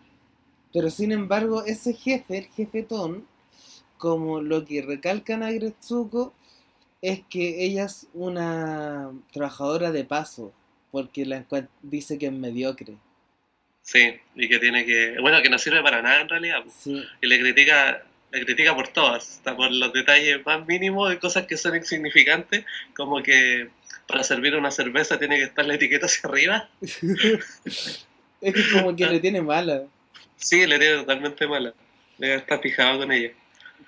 Pero 0.71 0.91
sin 0.91 1.11
embargo, 1.11 1.65
ese 1.65 1.93
jefe, 1.93 2.37
el 2.37 2.45
jefetón, 2.45 3.25
como 3.97 4.39
lo 4.39 4.65
que 4.65 4.83
recalcan 4.83 5.41
a 5.41 5.51
Gretsuko, 5.51 6.31
es 7.03 7.19
que 7.29 7.65
ella 7.65 7.83
es 7.83 8.07
una 8.13 9.11
trabajadora 9.33 9.91
de 9.91 10.05
paso, 10.05 10.53
porque 10.89 11.25
la 11.25 11.45
dice 11.81 12.17
que 12.17 12.27
es 12.27 12.31
mediocre. 12.31 12.95
Sí, 13.81 14.15
y 14.35 14.47
que 14.47 14.57
tiene 14.57 14.85
que, 14.85 15.17
bueno, 15.19 15.41
que 15.41 15.49
no 15.49 15.57
sirve 15.57 15.83
para 15.83 16.01
nada 16.01 16.21
en 16.21 16.29
realidad. 16.29 16.63
Y 16.85 17.27
le 17.27 17.39
critica, 17.41 18.05
le 18.31 18.45
critica 18.45 18.73
por 18.73 18.87
todas, 18.87 19.31
hasta 19.31 19.53
por 19.53 19.69
los 19.69 19.91
detalles 19.91 20.45
más 20.45 20.65
mínimos 20.65 21.09
de 21.09 21.19
cosas 21.19 21.45
que 21.45 21.57
son 21.57 21.75
insignificantes, 21.75 22.63
como 22.95 23.21
que 23.21 23.67
para 24.07 24.23
servir 24.23 24.55
una 24.55 24.71
cerveza 24.71 25.19
tiene 25.19 25.35
que 25.35 25.43
estar 25.43 25.65
la 25.65 25.75
etiqueta 25.75 26.05
hacia 26.05 26.29
arriba. 26.29 26.69
es 26.81 28.53
que 28.53 28.63
como 28.71 28.95
que 28.95 29.07
le 29.07 29.19
tiene 29.19 29.41
mala. 29.41 29.83
Sí, 30.37 30.65
le 30.65 30.79
tiene 30.79 30.99
totalmente 30.99 31.47
mala. 31.47 31.73
Le 32.17 32.35
está 32.35 32.59
fijado 32.59 32.99
con 32.99 33.11
ella. 33.11 33.33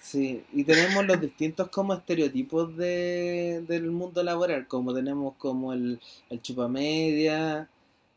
Sí, 0.02 0.44
y 0.54 0.64
tenemos 0.64 1.06
los 1.06 1.20
distintos 1.20 1.70
como 1.70 1.94
estereotipos 1.94 2.75
de, 2.78 3.64
del 3.68 3.92
mundo 3.92 4.24
laboral, 4.24 4.68
como 4.68 4.94
tenemos 4.94 5.36
como 5.38 5.74
el, 5.74 6.00
el 6.30 6.42
chupamedia, 6.42 7.70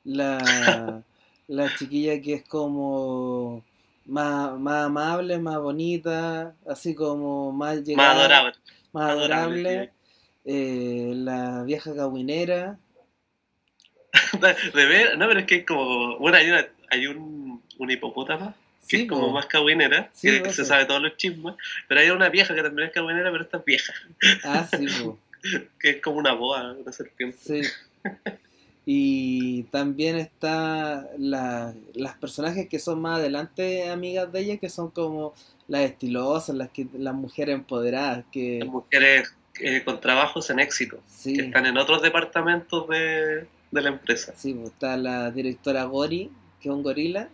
la, 0.04 1.02
la 1.48 1.76
chiquilla 1.76 2.20
que 2.20 2.34
es 2.34 2.48
como 2.48 3.64
más, 4.06 4.58
más 4.58 4.86
amable, 4.86 5.38
más 5.38 5.58
bonita, 5.58 6.54
así 6.66 6.94
como 6.94 7.52
más 7.52 7.82
llegada, 7.82 8.14
más 8.14 8.18
adorable, 8.18 8.58
más 8.92 9.10
adorable, 9.10 9.92
eh, 10.44 11.12
la 11.14 11.62
vieja 11.64 11.94
caguinera. 11.94 12.78
de 14.74 14.86
ver, 14.86 15.18
no, 15.18 15.26
pero 15.28 15.40
es 15.40 15.46
que 15.46 15.64
como, 15.64 16.18
bueno, 16.18 16.38
hay, 16.38 16.48
una, 16.48 16.66
hay 16.90 17.06
un, 17.06 17.62
un 17.78 17.90
hipopótamo 17.90 18.54
que 18.86 19.02
es 19.02 19.08
como 19.08 19.30
más 19.30 19.46
cagüinera, 19.46 20.10
que, 20.20 20.52
se 20.52 20.64
sabe 20.64 20.86
todos 20.86 21.02
los 21.02 21.16
chismes, 21.16 21.54
pero 21.88 22.00
hay 22.00 22.10
una 22.10 22.28
vieja 22.28 22.54
que 22.54 22.62
también 22.62 22.88
es 22.88 22.94
cagüinera, 22.94 23.30
pero 23.30 23.44
esta 23.44 23.58
es 23.58 23.64
vieja. 23.64 23.92
Ah, 24.44 24.68
sí, 24.76 24.86
que 25.80 25.90
es 25.90 26.02
como 26.02 26.18
una 26.18 26.32
boa, 26.32 26.72
una 26.72 26.92
serpiente. 26.92 27.38
Sí. 27.38 27.62
Y 28.90 29.64
también 29.64 30.16
está 30.16 31.06
la, 31.18 31.74
las 31.92 32.16
personajes 32.16 32.68
que 32.68 32.78
son 32.78 33.02
más 33.02 33.18
adelante 33.18 33.90
amigas 33.90 34.32
de 34.32 34.40
ella, 34.40 34.56
que 34.56 34.70
son 34.70 34.90
como 34.90 35.34
las 35.66 35.82
estilosas, 35.82 36.56
las 36.56 36.70
que 36.70 36.86
las 36.94 37.14
mujeres 37.14 37.54
empoderadas. 37.54 38.24
que 38.32 38.60
Las 38.60 38.68
mujeres 38.68 39.34
eh, 39.60 39.82
con 39.84 40.00
trabajos 40.00 40.48
en 40.48 40.60
éxito, 40.60 41.02
Sí. 41.06 41.34
que 41.34 41.42
están 41.42 41.66
en 41.66 41.76
otros 41.76 42.00
departamentos 42.00 42.88
de, 42.88 43.46
de 43.70 43.82
la 43.82 43.88
empresa. 43.90 44.32
Sí, 44.34 44.54
pues, 44.54 44.70
está 44.70 44.96
la 44.96 45.30
directora 45.30 45.84
Gori, 45.84 46.30
que 46.60 46.70
es 46.70 46.74
un 46.74 46.82
gorila, 46.82 47.28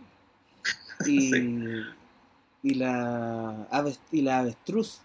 y, 1.06 1.20
Sí. 1.32 1.82
y, 2.62 2.74
la, 2.74 3.66
y 4.12 4.22
la 4.22 4.38
avestruz. 4.40 5.00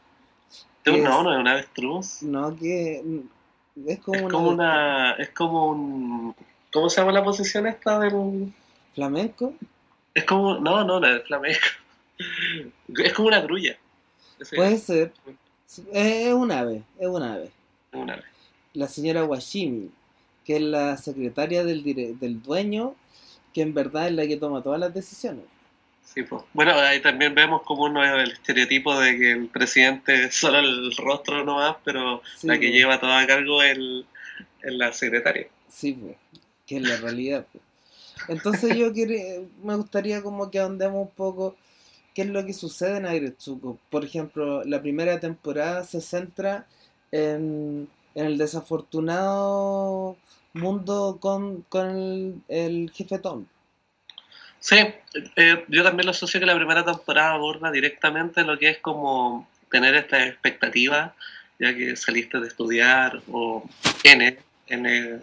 No, 0.85 0.93
no, 0.93 0.97
es- 0.97 1.03
no 1.03 1.31
es 1.33 1.39
una 1.39 1.51
avestruz. 1.51 2.23
No, 2.23 2.55
que 2.55 3.03
es 3.87 3.99
como, 3.99 4.17
Es 4.17 4.23
una 4.23 4.31
como 4.31 4.49
avestruz. 4.49 4.53
una. 4.53 5.11
Es 5.13 5.29
como 5.29 5.67
un. 5.69 6.35
¿Cómo 6.71 6.89
se 6.89 7.01
llama 7.01 7.11
la 7.11 7.23
posición 7.23 7.67
esta 7.67 7.99
del.? 7.99 8.53
flamenco. 8.95 9.53
Es 10.13 10.23
como. 10.25 10.57
No, 10.59 10.83
no, 10.83 10.99
la 10.99 11.09
del 11.09 11.21
flamenco. 11.23 11.59
Es 12.97 13.13
como 13.13 13.27
una 13.29 13.39
grulla. 13.41 13.77
Puede 14.55 14.77
ser. 14.77 15.13
Es 15.67 15.81
es 15.93 16.33
un 16.33 16.51
ave, 16.51 16.83
es 16.97 17.07
un 17.07 17.21
ave. 17.23 17.51
Una 17.93 18.13
ave. 18.15 18.23
La 18.73 18.87
señora 18.87 19.23
Washimi, 19.23 19.89
que 20.43 20.57
es 20.57 20.61
la 20.61 20.97
secretaria 20.97 21.63
del, 21.63 21.83
dire- 21.83 22.17
del 22.19 22.41
dueño, 22.41 22.95
que 23.53 23.61
en 23.61 23.73
verdad 23.73 24.07
es 24.07 24.13
la 24.13 24.27
que 24.27 24.35
toma 24.37 24.61
todas 24.61 24.79
las 24.79 24.93
decisiones. 24.93 25.45
Sí, 26.13 26.23
pues. 26.23 26.41
Bueno, 26.53 26.73
ahí 26.73 27.01
también 27.01 27.35
vemos 27.35 27.61
como 27.63 27.83
uno 27.83 28.03
es 28.03 28.11
el 28.11 28.31
estereotipo 28.31 28.99
de 28.99 29.17
que 29.17 29.31
el 29.31 29.47
presidente 29.47 30.25
es 30.25 30.35
solo 30.35 30.59
el 30.59 30.95
rostro 30.97 31.43
nomás, 31.45 31.77
pero 31.83 32.21
Sí, 32.35 32.47
la 32.47 32.57
que 32.59 32.67
pues. 32.67 32.71
lleva 32.71 32.99
todo 32.99 33.11
a 33.13 33.27
cargo 33.27 33.61
es 33.61 33.77
el, 33.77 34.05
es 34.61 34.73
la 34.73 34.91
secretaria. 34.93 35.47
Sí, 35.67 35.93
pues, 35.93 36.17
que 36.65 36.77
es 36.77 36.83
la 36.83 36.97
realidad. 36.97 37.45
pues. 37.51 37.63
Entonces 38.27 38.75
yo 38.75 38.91
quería, 38.93 39.23
me 39.63 39.75
gustaría 39.75 40.21
como 40.23 40.49
que 40.51 40.59
ahondemos 40.59 41.01
un 41.07 41.11
poco 41.11 41.55
qué 42.13 42.23
es 42.23 42.27
lo 42.29 42.45
que 42.45 42.53
sucede 42.53 42.97
en 42.97 43.05
Agretsuko. 43.05 43.77
Por 43.89 44.03
ejemplo, 44.03 44.63
la 44.65 44.81
primera 44.81 45.19
temporada 45.19 45.83
se 45.83 46.01
centra 46.01 46.67
en, 47.11 47.87
en 48.15 48.25
el 48.25 48.37
desafortunado 48.37 50.17
mundo 50.53 51.17
con, 51.21 51.61
con 51.69 51.89
el, 51.89 52.41
el 52.47 52.91
jefe 52.91 53.19
Tom. 53.19 53.45
Sí, 54.59 54.75
eh, 55.35 55.65
yo 55.69 55.83
también 55.83 56.05
lo 56.05 56.11
asocio 56.11 56.39
que 56.39 56.45
la 56.45 56.55
primera 56.55 56.83
temporada 56.83 57.31
aborda 57.31 57.71
directamente 57.71 58.43
lo 58.43 58.59
que 58.59 58.69
es 58.69 58.77
como 58.79 59.49
tener 59.71 59.95
esta 59.95 60.25
expectativa, 60.25 61.15
ya 61.59 61.75
que 61.75 61.95
saliste 61.95 62.39
de 62.39 62.47
estudiar 62.47 63.21
o 63.31 63.67
N, 64.03 64.37
N 64.67 65.19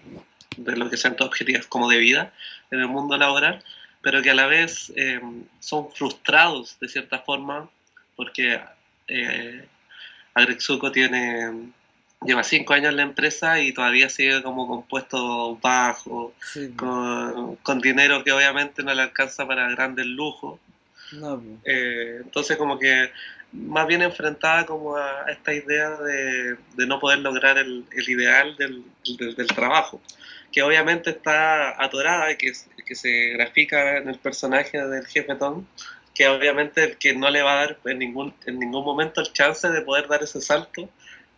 de 0.56 0.76
lo 0.76 0.88
que 0.88 0.96
sean 0.96 1.16
tus 1.16 1.26
objetivos 1.26 1.66
como 1.66 1.88
de 1.88 1.98
vida 1.98 2.32
en 2.70 2.80
el 2.80 2.88
mundo 2.88 3.18
laboral, 3.18 3.62
pero 4.00 4.22
que 4.22 4.30
a 4.30 4.34
la 4.34 4.46
vez 4.46 4.92
eh, 4.96 5.20
son 5.60 5.90
frustrados 5.92 6.78
de 6.80 6.88
cierta 6.88 7.18
forma 7.18 7.68
porque 8.14 8.60
eh, 9.08 9.68
tiene 10.92 11.72
lleva 12.26 12.42
cinco 12.42 12.74
años 12.74 12.90
en 12.90 12.96
la 12.96 13.02
empresa 13.02 13.60
y 13.60 13.72
todavía 13.72 14.08
sigue 14.08 14.42
como 14.42 14.66
con 14.68 14.82
puestos 14.82 15.60
bajos, 15.60 16.32
Sí, 16.52 16.72
con, 16.76 17.56
con 17.56 17.80
dinero 17.80 18.22
que 18.24 18.32
obviamente 18.32 18.82
no 18.82 18.92
le 18.92 19.02
alcanza 19.02 19.46
para 19.46 19.68
grandes 19.70 20.06
lujos. 20.06 20.58
No, 21.12 21.38
pues. 21.40 21.58
Eh, 21.64 22.20
entonces 22.24 22.56
como 22.56 22.78
que 22.78 23.10
más 23.52 23.86
bien 23.86 24.02
enfrentada 24.02 24.66
como 24.66 24.96
a 24.96 25.24
esta 25.30 25.54
idea 25.54 25.90
de, 25.90 26.56
de 26.76 26.86
no 26.86 26.98
poder 26.98 27.20
lograr 27.20 27.56
el, 27.58 27.84
el 27.92 28.08
ideal 28.08 28.56
del, 28.56 28.82
del- 29.16 29.34
del 29.36 29.46
trabajo, 29.46 30.02
que 30.52 30.62
obviamente 30.62 31.10
está 31.10 31.82
atorada 31.82 32.32
y 32.32 32.36
que, 32.36 32.52
que 32.84 32.94
se 32.96 33.30
grafica 33.30 33.98
en 33.98 34.08
el 34.08 34.18
personaje 34.18 34.84
del 34.84 35.06
jefe 35.06 35.34
Tom, 35.36 35.64
que 36.12 36.26
obviamente 36.28 36.82
el 36.82 36.96
que 36.96 37.14
no 37.14 37.30
le 37.30 37.42
va 37.42 37.52
a 37.52 37.66
dar 37.66 37.78
en 37.84 37.98
ningún, 38.00 38.34
en 38.46 38.58
ningún 38.58 38.84
momento 38.84 39.20
el 39.20 39.32
chance 39.32 39.68
de 39.68 39.82
poder 39.82 40.08
dar 40.08 40.22
ese 40.22 40.40
salto 40.40 40.88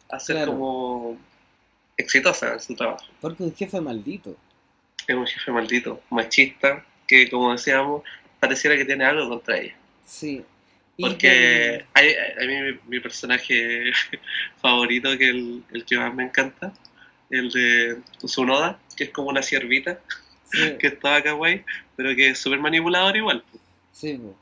a 0.08 0.18
ser 0.20 0.36
Claro. 0.36 0.52
como 0.52 1.18
exitosa 1.96 2.54
en 2.54 2.60
su 2.60 2.74
trabajo 2.74 3.04
Porque 3.20 3.42
un 3.42 3.54
jefe 3.54 3.80
maldito. 3.80 4.36
es 5.06 5.14
un 5.16 5.26
jefe 5.26 5.50
maldito, 5.52 6.00
machista, 6.10 6.84
que 7.06 7.28
como 7.30 7.52
decíamos, 7.52 8.02
pareciera 8.40 8.76
que 8.76 8.84
tiene 8.84 9.04
algo 9.04 9.28
contra 9.28 9.58
ella. 9.58 9.74
Sí. 10.04 10.44
Porque 11.00 11.84
a 11.94 12.00
mí 12.44 12.62
mi, 12.62 12.78
mi 12.88 13.00
personaje 13.00 13.92
favorito, 14.60 15.16
que 15.16 15.28
el, 15.30 15.62
el 15.72 15.84
que 15.84 15.96
más 15.96 16.12
me 16.14 16.24
encanta, 16.24 16.72
el 17.30 17.50
de 17.50 18.00
Tsunoda, 18.18 18.78
que 18.96 19.04
es 19.04 19.10
como 19.10 19.28
una 19.28 19.42
ciervita, 19.42 20.00
Sí, 20.50 20.76
que 20.80 20.86
estaba 20.88 21.22
kawaii, 21.22 21.62
pero 21.94 22.16
que 22.16 22.30
es 22.30 22.38
súper 22.38 22.58
manipulador 22.58 23.16
igual. 23.16 23.44
sí, 23.92 24.18
pues. 24.22 24.34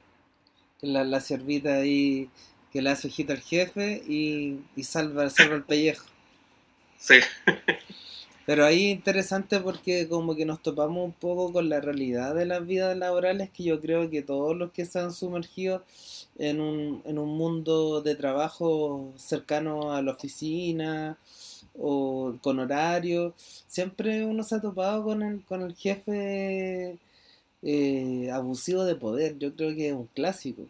La, 0.83 1.03
la 1.05 1.21
ciervita 1.21 1.75
ahí 1.77 2.29
que 2.73 2.83
le 2.83 2.91
hace 2.91 3.09
ojito 3.09 3.33
al 3.33 3.41
jefe 3.41 4.03
y, 4.07 4.61
y 4.77 4.85
salva, 4.85 5.31
salva 5.31 5.57
el 5.57 5.65
pellejo. 5.65 6.07
Sí, 6.99 7.21
Pero 8.47 8.65
ahí 8.65 8.91
interesante 8.91 9.61
porque 9.61 10.09
como 10.09 10.37
que 10.37 10.47
nos 10.47 10.63
topamos 10.63 11.05
un 11.05 11.13
poco 11.13 11.53
con 11.53 11.69
la 11.69 11.81
realidad 11.81 12.35
de 12.35 12.47
las 12.47 12.65
vidas 12.67 12.97
laborales 12.97 13.51
que 13.51 13.65
yo 13.65 13.81
creo 13.81 14.09
que 14.11 14.23
todos 14.23 14.57
los 14.57 14.71
que 14.73 14.87
se 14.87 15.01
han 15.01 15.13
sumergido 15.13 15.85
en 16.39 16.61
un, 16.61 17.03
en 17.07 17.19
un 17.19 17.37
mundo 17.37 18.03
de 18.03 18.15
trabajo 18.15 19.13
cercano 19.17 19.93
a 19.93 20.03
la 20.03 20.13
oficina 20.13 21.19
o 21.79 22.35
con 22.43 22.59
horario, 22.61 23.35
siempre 23.69 24.25
uno 24.25 24.43
se 24.45 24.57
ha 24.57 24.61
topado 24.61 25.05
con 25.05 25.23
el, 25.23 25.45
con 25.45 25.63
el 25.63 25.75
jefe 25.75 26.99
eh, 27.63 28.31
abusivo 28.33 28.85
de 28.85 28.97
poder. 28.97 29.39
Yo 29.39 29.55
creo 29.55 29.75
que 29.75 29.89
es 29.89 29.95
un 29.95 30.07
clásico. 30.09 30.63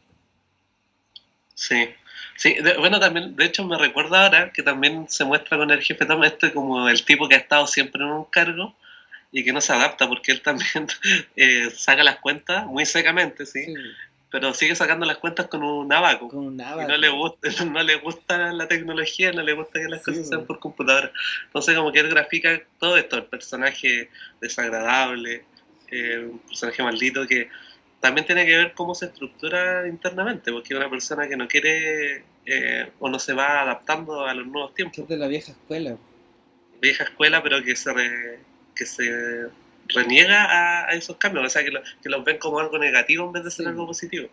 Sí. 1.56 1.90
Sí, 2.36 2.54
de- 2.54 2.76
bueno, 2.78 3.00
también, 3.00 3.34
de 3.36 3.46
hecho 3.46 3.64
me 3.66 3.78
recuerda 3.78 4.24
ahora 4.26 4.52
que 4.52 4.62
también 4.62 5.08
se 5.08 5.24
muestra 5.24 5.58
con 5.58 5.70
el 5.70 5.82
jefe 5.82 6.06
Tom 6.06 6.22
este 6.24 6.52
como 6.52 6.88
el 6.88 7.04
tipo 7.04 7.28
que 7.28 7.34
ha 7.36 7.38
estado 7.38 7.66
siempre 7.66 8.02
en 8.04 8.10
un 8.10 8.26
cargo 8.26 8.76
y 9.32 9.44
que 9.44 9.52
no 9.52 9.60
se 9.62 9.72
adapta 9.74 10.08
porque 10.08 10.32
él 10.32 10.42
también 10.42 10.88
eh, 11.36 11.70
saca 11.76 12.04
las 12.04 12.18
cuentas 12.18 12.66
muy 12.66 12.86
secamente, 12.86 13.46
¿sí? 13.46 13.60
Sí, 13.64 13.74
pero 14.30 14.54
sigue 14.54 14.74
sacando 14.76 15.06
las 15.06 15.18
cuentas 15.18 15.48
con 15.48 15.62
un 15.64 15.92
abaco. 15.92 16.28
con 16.28 16.46
un 16.46 16.60
Y 16.60 16.62
abaco. 16.62 16.88
no 16.88 16.96
le 16.98 17.08
gusta, 17.10 17.48
no 17.66 17.82
le 17.82 17.96
gusta 17.96 18.52
la 18.52 18.68
tecnología, 18.68 19.32
no 19.32 19.42
le 19.42 19.54
gusta 19.54 19.80
que 19.80 19.88
las 19.88 20.02
Sí, 20.02 20.04
cosas 20.04 20.28
sean 20.28 20.46
por 20.46 20.60
computadora. 20.60 21.12
Entonces 21.46 21.76
como 21.76 21.92
que 21.92 22.00
él 22.00 22.08
grafica 22.10 22.62
todo 22.80 22.96
esto, 22.98 23.16
el 23.16 23.24
personaje 23.26 24.10
desagradable, 24.40 25.46
eh, 25.88 26.28
un 26.30 26.40
personaje 26.40 26.82
maldito 26.82 27.26
que 27.26 27.48
también 28.00 28.26
tiene 28.26 28.46
que 28.46 28.56
ver 28.56 28.72
cómo 28.74 28.94
se 28.94 29.06
estructura 29.06 29.86
internamente, 29.88 30.52
porque 30.52 30.74
una 30.74 30.88
persona 30.90 31.28
que 31.28 31.36
no 31.36 31.48
quiere 31.48 32.24
eh, 32.46 32.90
o 33.00 33.08
no 33.08 33.18
se 33.18 33.32
va 33.32 33.62
adaptando 33.62 34.24
a 34.26 34.34
los 34.34 34.46
nuevos 34.46 34.74
tiempos. 34.74 34.98
es 34.98 35.08
de 35.08 35.16
la 35.16 35.26
vieja 35.28 35.52
escuela. 35.52 35.96
Vieja 36.80 37.04
escuela, 37.04 37.42
pero 37.42 37.62
que 37.64 37.74
se, 37.74 37.92
re- 37.92 38.38
que 38.74 38.86
se 38.86 39.46
reniega 39.88 40.44
a, 40.44 40.88
a 40.88 40.92
esos 40.92 41.16
cambios, 41.16 41.46
o 41.46 41.48
sea, 41.50 41.64
que, 41.64 41.70
lo- 41.70 41.82
que 42.02 42.08
los 42.08 42.24
ven 42.24 42.38
como 42.38 42.58
algo 42.60 42.78
negativo 42.78 43.26
en 43.26 43.32
vez 43.32 43.44
de 43.44 43.50
ser 43.50 43.64
Sí. 43.64 43.70
algo 43.70 43.86
positivo. 43.86 44.28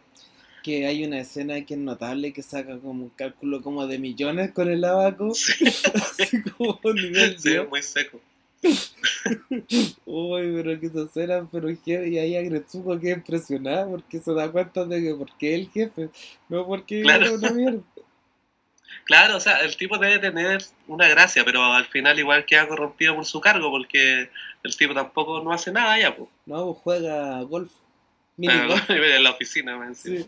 Que 0.61 0.85
hay 0.87 1.03
una 1.03 1.19
escena 1.19 1.59
que 1.65 1.73
es 1.73 1.79
notable 1.79 2.31
que 2.31 2.41
saca 2.41 2.77
como 2.79 3.03
un 3.03 3.09
cálculo 3.09 3.61
como 3.61 3.85
de 3.87 3.97
millones 3.99 4.51
con 4.51 4.69
el 4.69 4.83
abaco. 4.85 5.33
Sí, 5.33 5.53
Así 5.93 6.41
como 6.43 6.79
un 6.83 6.95
nivel 6.95 7.37
sí, 7.39 7.53
es 7.55 7.67
muy 7.67 7.81
seco. 7.81 8.21
Uy, 10.05 10.51
pero 10.55 10.79
que 10.79 10.89
se 10.89 11.07
suena, 11.09 11.47
pero 11.51 11.67
jefe, 11.69 12.09
y 12.09 12.17
ahí 12.17 12.35
Agretsuko 12.37 12.99
queda 12.99 13.13
impresionada 13.15 13.87
porque 13.87 14.19
se 14.19 14.33
da 14.33 14.51
cuenta 14.51 14.85
de 14.85 15.01
que 15.01 15.15
porque 15.15 15.55
el 15.55 15.69
jefe, 15.69 16.09
no 16.49 16.65
porque 16.65 17.01
Claro. 17.01 17.25
era 17.25 17.33
una 17.35 17.49
mierda. 17.51 17.79
Claro, 19.05 19.35
o 19.37 19.39
sea, 19.39 19.57
el 19.59 19.75
tipo 19.75 19.97
debe 19.97 20.19
tener 20.19 20.63
una 20.87 21.07
gracia, 21.09 21.43
pero 21.43 21.61
al 21.63 21.85
final 21.87 22.17
igual 22.19 22.45
queda 22.45 22.67
corrompido 22.67 23.15
por 23.15 23.25
su 23.25 23.41
cargo, 23.41 23.69
porque 23.69 24.29
el 24.63 24.77
tipo 24.77 24.93
tampoco 24.93 25.41
no 25.43 25.51
hace 25.51 25.71
nada 25.71 25.99
ya, 25.99 26.15
pues. 26.15 26.29
No, 26.45 26.65
pues 26.67 26.77
juega 26.83 27.41
golf. 27.41 27.71
Mini 28.37 28.53
Ah, 28.53 28.65
golf. 28.67 28.89
en 28.89 29.23
la 29.23 29.31
oficina, 29.31 29.77
me 29.77 29.93
Sí. 29.95 30.25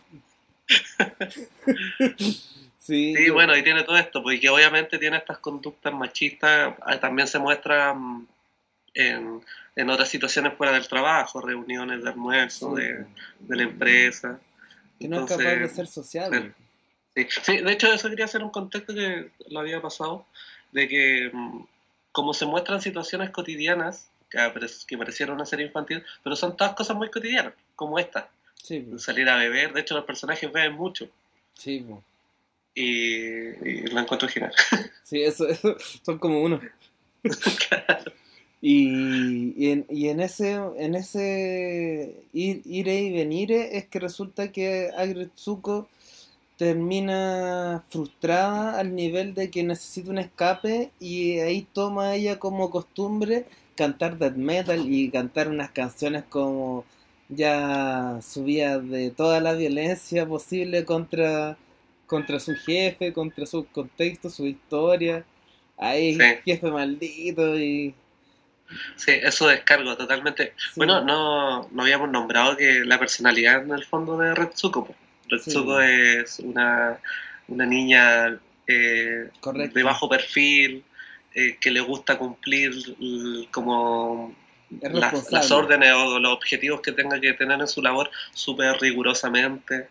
Sí, 2.85 3.13
sí, 3.15 3.17
Sí, 3.17 3.27
yo- 3.27 3.33
bueno, 3.33 3.57
y 3.57 3.63
tiene 3.63 3.83
todo 3.83 3.97
esto, 3.97 4.21
porque 4.21 4.47
obviamente 4.47 4.99
tiene 4.99 5.17
estas 5.17 5.39
conductas 5.39 5.91
machistas, 5.91 6.75
ah, 6.81 6.99
también 6.99 7.27
se 7.27 7.39
muestran 7.39 8.27
en, 8.93 9.41
en 9.75 9.89
otras 9.89 10.07
situaciones 10.07 10.53
fuera 10.53 10.71
del 10.71 10.87
trabajo, 10.87 11.41
reuniones 11.41 12.03
de 12.03 12.09
almuerzo 12.09 12.75
sí, 12.75 12.83
de, 12.83 13.05
de 13.39 13.55
la 13.55 13.63
empresa. 13.63 14.39
que 14.99 15.07
no 15.07 15.15
es 15.15 15.21
Entonces, 15.23 15.37
capaz 15.37 15.59
de 15.59 15.69
ser 15.69 15.87
sociable. 15.87 16.53
Sí, 17.15 17.27
sí, 17.41 17.57
de 17.57 17.71
hecho 17.71 17.91
eso 17.91 18.07
quería 18.07 18.25
hacer 18.25 18.43
un 18.43 18.51
contexto 18.51 18.93
que 18.93 19.31
lo 19.49 19.61
había 19.61 19.81
pasado, 19.81 20.27
de 20.71 20.87
que 20.87 21.31
mm, 21.33 21.63
como 22.11 22.35
se 22.35 22.45
muestran 22.45 22.83
situaciones 22.83 23.31
cotidianas, 23.31 24.11
que, 24.29 24.97
parecieron 24.97 25.37
una 25.37 25.47
serie 25.47 25.65
infantil, 25.65 26.03
pero 26.23 26.35
son 26.35 26.55
todas 26.55 26.75
cosas 26.75 26.95
muy 26.95 27.09
cotidianas, 27.09 27.53
como 27.75 27.97
esta, 27.97 28.29
Sí, 28.61 28.85
pues, 28.87 29.01
salir 29.01 29.27
a 29.27 29.37
beber, 29.37 29.73
de 29.73 29.81
hecho 29.81 29.95
los 29.95 30.05
personajes 30.05 30.51
beben 30.51 30.73
mucho, 30.73 31.09
sí, 31.57 31.83
pues. 31.87 31.99
Y, 32.75 32.85
y 33.67 33.87
lo 33.87 33.99
encuentro 33.99 34.27
genial. 34.27 34.53
Sí, 35.03 35.21
eso, 35.21 35.47
eso 35.47 35.77
son 36.03 36.17
como 36.17 36.41
uno. 36.41 36.59
Y, 38.61 39.53
y, 39.63 39.71
en, 39.71 39.85
y 39.89 40.09
en 40.09 40.19
ese, 40.19 40.53
en 40.77 40.95
ese 40.95 42.15
ir, 42.33 42.61
ire 42.65 42.99
y 43.01 43.11
venire 43.11 43.77
es 43.77 43.85
que 43.85 43.99
resulta 43.99 44.51
que 44.51 44.89
Agretsuko 44.97 45.87
termina 46.57 47.83
frustrada 47.89 48.79
al 48.79 48.95
nivel 48.95 49.33
de 49.35 49.51
que 49.51 49.63
necesita 49.63 50.09
un 50.09 50.17
escape 50.19 50.89
y 50.99 51.39
ahí 51.39 51.67
toma 51.73 52.15
ella 52.15 52.39
como 52.39 52.71
costumbre 52.71 53.45
cantar 53.75 54.17
death 54.17 54.35
metal 54.35 54.91
y 54.91 55.11
cantar 55.11 55.49
unas 55.49 55.71
canciones 55.71 56.23
como 56.29 56.85
ya 57.29 58.19
subía 58.21 58.79
de 58.79 59.11
toda 59.11 59.41
la 59.41 59.53
violencia 59.53 60.25
posible 60.27 60.85
contra, 60.85 61.57
contra 62.05 62.39
su 62.39 62.55
jefe, 62.55 63.13
contra 63.13 63.45
su 63.45 63.65
contexto, 63.67 64.29
su 64.29 64.45
historia. 64.45 65.23
Ahí, 65.77 66.17
jefe 66.45 66.71
maldito 66.71 67.57
y... 67.57 67.93
Sí, 68.95 69.11
eso 69.11 69.47
descargo 69.47 69.95
totalmente. 69.95 70.53
Bueno, 70.75 71.01
no, 71.01 71.67
no 71.69 71.83
habíamos 71.83 72.09
nombrado 72.09 72.57
que 72.57 72.83
la 72.83 72.97
personalidad 72.97 73.63
en 73.63 73.71
el 73.71 73.83
fondo 73.83 74.17
de 74.17 74.33
Retsuko. 74.33 74.95
Retsuko 75.29 75.79
es 75.81 76.39
una, 76.39 76.99
una 77.47 77.65
niña 77.65 78.39
eh, 78.67 79.29
de 79.73 79.83
bajo 79.83 80.09
perfil, 80.09 80.83
eh, 81.33 81.57
que 81.59 81.69
le 81.69 81.81
gusta 81.81 82.17
cumplir 82.17 82.71
como 83.51 84.33
las, 84.81 85.51
órdenes 85.51 85.93
o 85.93 86.19
los 86.19 86.33
objetivos 86.33 86.81
que 86.81 86.91
tenga 86.91 87.19
que 87.19 87.33
tener 87.33 87.59
en 87.59 87.67
su 87.67 87.81
labor 87.81 88.09
súper 88.33 88.79
rigurosamente, 88.79 89.87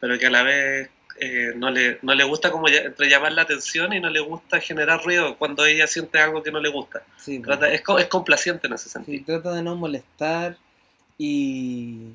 pero 0.00 0.18
que 0.18 0.26
a 0.26 0.30
la 0.30 0.42
vez 0.42 0.90
eh, 1.20 1.52
no, 1.56 1.70
le, 1.70 1.98
no 2.02 2.14
le 2.14 2.24
gusta 2.24 2.50
como 2.50 2.68
entre 2.68 3.08
llamar 3.08 3.32
la 3.32 3.42
atención 3.42 3.92
y 3.92 4.00
no 4.00 4.10
le 4.10 4.20
gusta 4.20 4.60
generar 4.60 5.04
ruido 5.04 5.36
cuando 5.36 5.64
ella 5.66 5.86
siente 5.86 6.18
algo 6.18 6.42
que 6.42 6.52
no 6.52 6.60
le 6.60 6.68
gusta. 6.68 7.02
es, 7.26 7.82
es, 7.98 8.06
complaciente 8.06 8.66
en 8.66 8.72
ese 8.74 8.88
sentido. 8.88 9.24
trata 9.24 9.54
de 9.54 9.62
no 9.62 9.76
molestar 9.76 10.56
y, 11.16 12.12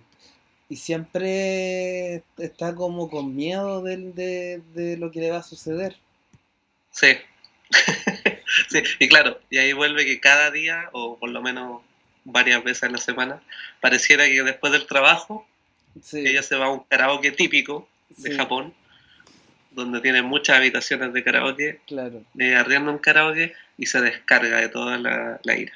y 0.69 0.75
siempre 0.75 2.23
está 2.37 2.73
como 2.75 3.09
con 3.09 3.35
miedo 3.35 3.81
de, 3.81 4.61
de 4.73 4.97
lo 4.97 5.11
que 5.11 5.19
le 5.19 5.31
va 5.31 5.37
a 5.37 5.43
suceder. 5.43 5.97
Sí. 6.91 7.17
sí, 8.69 8.83
y 8.99 9.07
claro, 9.07 9.39
y 9.49 9.57
ahí 9.57 9.73
vuelve 9.73 10.05
que 10.05 10.19
cada 10.19 10.51
día, 10.51 10.89
o 10.91 11.17
por 11.17 11.29
lo 11.29 11.41
menos 11.41 11.81
varias 12.23 12.63
veces 12.63 12.83
en 12.83 12.93
la 12.93 12.97
semana, 12.99 13.41
pareciera 13.81 14.25
que 14.25 14.43
después 14.43 14.71
del 14.71 14.85
trabajo 14.85 15.47
ella 16.13 16.41
se 16.41 16.55
va 16.55 16.65
a 16.65 16.69
un 16.69 16.83
karaoke 16.83 17.31
típico 17.31 17.87
de 18.09 18.35
Japón, 18.35 18.73
donde 19.73 20.01
tiene 20.01 20.21
muchas 20.21 20.57
habitaciones 20.57 21.13
de 21.13 21.23
karaoke, 21.23 21.79
claro. 21.87 22.23
de 22.33 22.55
arriendo 22.55 22.91
un 22.91 22.99
karaoke 22.99 23.53
y 23.77 23.85
se 23.85 24.01
descarga 24.01 24.57
de 24.57 24.69
toda 24.69 24.97
la, 24.97 25.39
ira. 25.57 25.73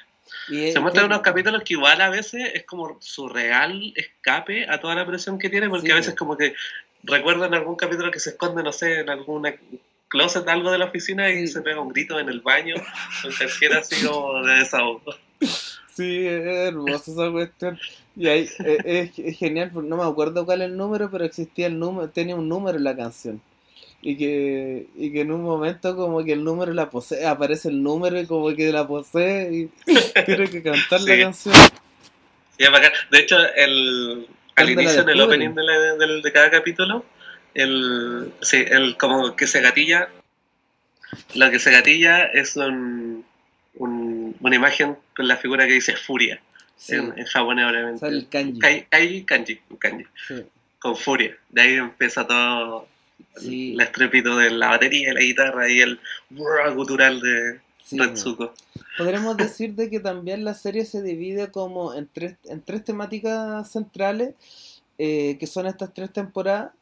se 0.48 0.78
muestran 0.80 1.06
unos 1.06 1.20
capítulos 1.20 1.62
que 1.64 1.74
igual 1.74 2.00
a 2.00 2.10
veces 2.10 2.50
es 2.54 2.64
como 2.64 2.96
su 3.00 3.28
real 3.28 3.92
escape 3.96 4.68
a 4.68 4.80
toda 4.80 4.94
la 4.94 5.06
presión 5.06 5.38
que 5.38 5.50
tiene, 5.50 5.68
porque 5.68 5.92
a 5.92 5.96
veces 5.96 6.14
como 6.14 6.36
que 6.36 6.54
recuerdan 7.02 7.54
algún 7.54 7.76
capítulo 7.76 8.10
que 8.10 8.20
se 8.20 8.30
esconde, 8.30 8.62
no 8.62 8.72
sé, 8.72 9.00
en 9.00 9.10
alguna 9.10 9.54
closet 10.08 10.48
algo 10.48 10.70
de 10.70 10.78
la 10.78 10.86
oficina 10.86 11.30
y 11.30 11.46
se 11.46 11.60
pega 11.60 11.80
un 11.80 11.90
grito 11.90 12.18
en 12.18 12.28
el 12.28 12.40
baño, 12.40 12.74
en 13.24 13.32
cualquiera 13.36 13.78
así 13.78 14.04
como 14.06 14.42
de 14.42 14.58
desahogo. 14.58 15.14
Sí, 15.94 16.26
es 16.26 16.46
hermosa 16.46 17.10
esa 17.10 17.30
cuestión. 17.30 17.78
Y 18.16 18.28
ahí 18.28 18.48
eh, 18.64 19.10
es, 19.16 19.38
genial, 19.38 19.70
no 19.74 19.96
me 19.96 20.04
acuerdo 20.04 20.44
cuál 20.44 20.62
es 20.62 20.68
el 20.68 20.76
número, 20.76 21.10
pero 21.10 21.24
existía 21.24 21.66
el 21.66 21.78
número, 21.78 22.08
tenía 22.08 22.36
un 22.36 22.48
número 22.48 22.78
en 22.78 22.84
la 22.84 22.96
canción. 22.96 23.40
Y 24.00 24.16
que, 24.16 24.86
y 24.96 25.12
que 25.12 25.22
en 25.22 25.32
un 25.32 25.42
momento 25.42 25.96
como 25.96 26.24
que 26.24 26.32
el 26.32 26.44
número 26.44 26.72
la 26.72 26.88
posee, 26.88 27.26
aparece 27.26 27.68
el 27.68 27.82
número 27.82 28.20
y 28.20 28.26
como 28.26 28.54
que 28.54 28.70
la 28.70 28.86
posee 28.86 29.52
y 29.52 29.70
tiene 30.26 30.48
que 30.48 30.62
cantar 30.62 31.00
la 31.00 31.18
canción. 31.18 31.54
De 33.10 33.18
hecho, 33.18 33.38
el, 33.56 34.26
al 34.54 34.70
inicio 34.70 35.02
del 35.04 35.20
opening 35.20 35.54
de, 35.54 36.20
de, 36.22 36.32
cada 36.32 36.50
capítulo, 36.50 37.04
el, 37.54 38.32
sí, 38.40 38.64
el 38.68 38.96
como 38.96 39.34
que 39.34 39.46
se 39.46 39.60
gatilla, 39.60 40.08
lo 41.34 41.50
que 41.50 41.58
se 41.58 41.72
gatilla 41.72 42.24
es 42.26 42.56
un, 42.56 43.24
una 43.74 44.56
imagen 44.56 44.96
con 45.16 45.26
la 45.26 45.36
figura 45.36 45.66
que 45.66 45.74
dice 45.74 45.96
furia 45.96 46.40
en, 46.88 47.24
japonés 47.24 47.66
obviamente. 47.66 48.06
el 48.06 48.28
kanji. 48.28 48.58
kanji, 48.88 49.24
kanji, 49.24 50.06
con 50.78 50.96
furia. 50.96 51.36
De 51.48 51.62
ahí 51.62 51.74
empieza 51.74 52.26
todo 52.26 52.88
el 53.42 53.80
estrepito 53.80 54.36
de 54.36 54.50
la 54.50 54.68
batería, 54.68 55.12
la 55.12 55.20
guitarra 55.20 55.70
y 55.70 55.80
el 55.80 56.00
gutural 56.74 57.20
de 57.20 57.60
Retsuko. 57.90 58.52
Podremos 58.96 59.36
decir 59.36 59.74
de 59.74 59.90
que 59.90 60.00
también 60.00 60.44
la 60.44 60.54
serie 60.54 60.84
se 60.84 61.02
divide 61.02 61.50
como 61.50 61.94
en 61.94 62.08
tres, 62.12 62.36
en 62.44 62.62
tres 62.62 62.84
temáticas 62.84 63.70
centrales, 63.70 64.34
eh, 64.98 65.36
que 65.38 65.46
son 65.46 65.66
estas 65.66 65.94
tres 65.94 66.12
temporadas, 66.12 66.72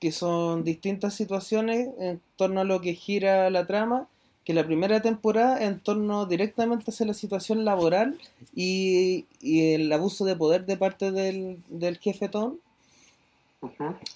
que 0.00 0.12
son 0.12 0.64
distintas 0.64 1.14
situaciones 1.14 1.88
en 1.98 2.20
torno 2.36 2.60
a 2.60 2.64
lo 2.64 2.80
que 2.80 2.94
gira 2.94 3.48
la 3.50 3.66
trama 3.66 4.08
que 4.44 4.54
la 4.54 4.66
primera 4.66 5.00
temporada 5.00 5.64
en 5.64 5.78
torno 5.78 6.26
directamente 6.26 6.90
hacia 6.90 7.06
la 7.06 7.14
situación 7.14 7.64
laboral 7.64 8.18
y, 8.54 9.26
el 9.42 9.92
abuso 9.92 10.24
de 10.24 10.36
poder 10.36 10.66
de 10.66 10.76
parte 10.76 11.12
del, 11.12 11.58
del 11.68 11.98
jefe 11.98 12.28
Tom 12.28 12.56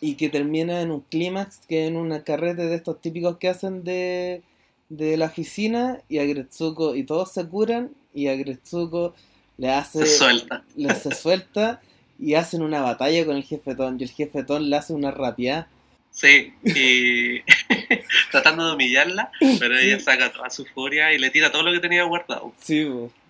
y 0.01 0.15
que 0.15 0.29
termina 0.29 0.81
en 0.81 0.91
un 0.91 1.01
clímax 1.01 1.61
que 1.69 1.87
en 1.87 1.97
una 1.97 2.25
carrete 2.25 2.67
de 2.67 2.75
estos 2.75 3.01
típicos 3.01 3.39
que 3.39 3.49
hacen 3.49 3.85
de, 3.85 4.43
de 4.89 5.17
la 5.17 5.27
oficina 5.27 6.01
y 6.09 6.19
a 6.19 6.25
Gretsuko 6.25 6.95
y 6.95 7.05
todos 7.05 7.33
se 7.33 7.47
curan 7.47 7.91
y 8.15 8.29
a 8.29 8.37
Gretsuko 8.37 9.15
le 9.59 9.71
hace 9.71 10.07
se 10.07 10.19
suelta 10.19 10.65
le 10.75 10.95
se 10.95 11.15
suelta 11.15 11.81
y 12.19 12.35
hacen 12.35 12.63
una 12.63 12.81
batalla 12.81 13.25
con 13.25 13.37
el 13.37 13.45
jefe 13.45 13.75
Tom 13.75 13.97
y 13.99 14.03
el 14.03 14.11
jefe 14.11 14.43
Tom 14.43 14.63
le 14.63 14.77
hace 14.77 14.93
una 14.93 15.11
rapiada 15.11 15.69
Sí, 16.17 16.51
y 16.65 17.43
tratando 18.31 18.67
de 18.67 18.73
humillarla, 18.73 19.31
pero 19.59 19.79
ella 19.79 20.01
saca 20.01 20.33
toda 20.33 20.49
su 20.49 20.65
furia 20.65 21.13
y 21.13 21.19
le 21.19 21.29
tira 21.29 21.53
todo 21.53 21.63
lo 21.63 21.73
que 21.73 21.81
tenía 21.81 22.05
guardado. 22.05 22.55
Sí, 22.59 22.89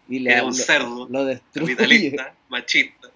y 0.08 0.20
le, 0.20 0.40
un 0.40 0.54
cerdo, 0.54 1.08
lo 1.10 1.24
destruye. 1.24 1.74
capitalista, 1.74 2.32
machista. 2.48 3.08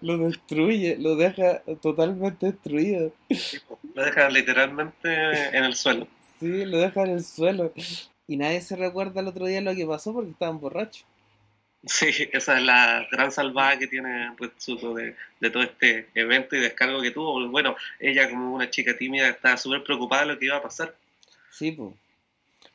Lo 0.00 0.18
destruye, 0.18 0.96
lo 0.98 1.16
deja 1.16 1.62
totalmente 1.80 2.46
destruido. 2.46 3.12
lo 3.94 4.04
deja 4.04 4.28
literalmente 4.28 5.56
en 5.56 5.64
el 5.64 5.74
suelo. 5.74 6.08
Sí, 6.40 6.64
lo 6.64 6.78
deja 6.78 7.02
en 7.02 7.10
el 7.10 7.24
suelo. 7.24 7.72
Y 8.26 8.36
nadie 8.36 8.60
se 8.60 8.76
recuerda 8.76 9.20
el 9.20 9.28
otro 9.28 9.46
día 9.46 9.60
lo 9.60 9.74
que 9.74 9.86
pasó 9.86 10.12
porque 10.12 10.30
estaban 10.30 10.60
borrachos. 10.60 11.04
Sí, 11.86 12.06
esa 12.32 12.56
es 12.56 12.64
la 12.64 13.06
gran 13.12 13.30
salvada 13.30 13.78
que 13.78 13.86
tiene 13.86 14.34
Retsuko 14.38 14.94
de, 14.94 15.16
de 15.40 15.50
todo 15.50 15.62
este 15.62 16.08
evento 16.14 16.56
y 16.56 16.60
descargo 16.60 17.02
que 17.02 17.10
tuvo. 17.10 17.46
Bueno, 17.48 17.76
ella 18.00 18.28
como 18.30 18.54
una 18.54 18.70
chica 18.70 18.96
tímida 18.96 19.28
estaba 19.28 19.58
súper 19.58 19.84
preocupada 19.84 20.22
de 20.22 20.32
lo 20.32 20.38
que 20.38 20.46
iba 20.46 20.56
a 20.56 20.62
pasar. 20.62 20.94
Sí, 21.50 21.72
pues. 21.72 21.94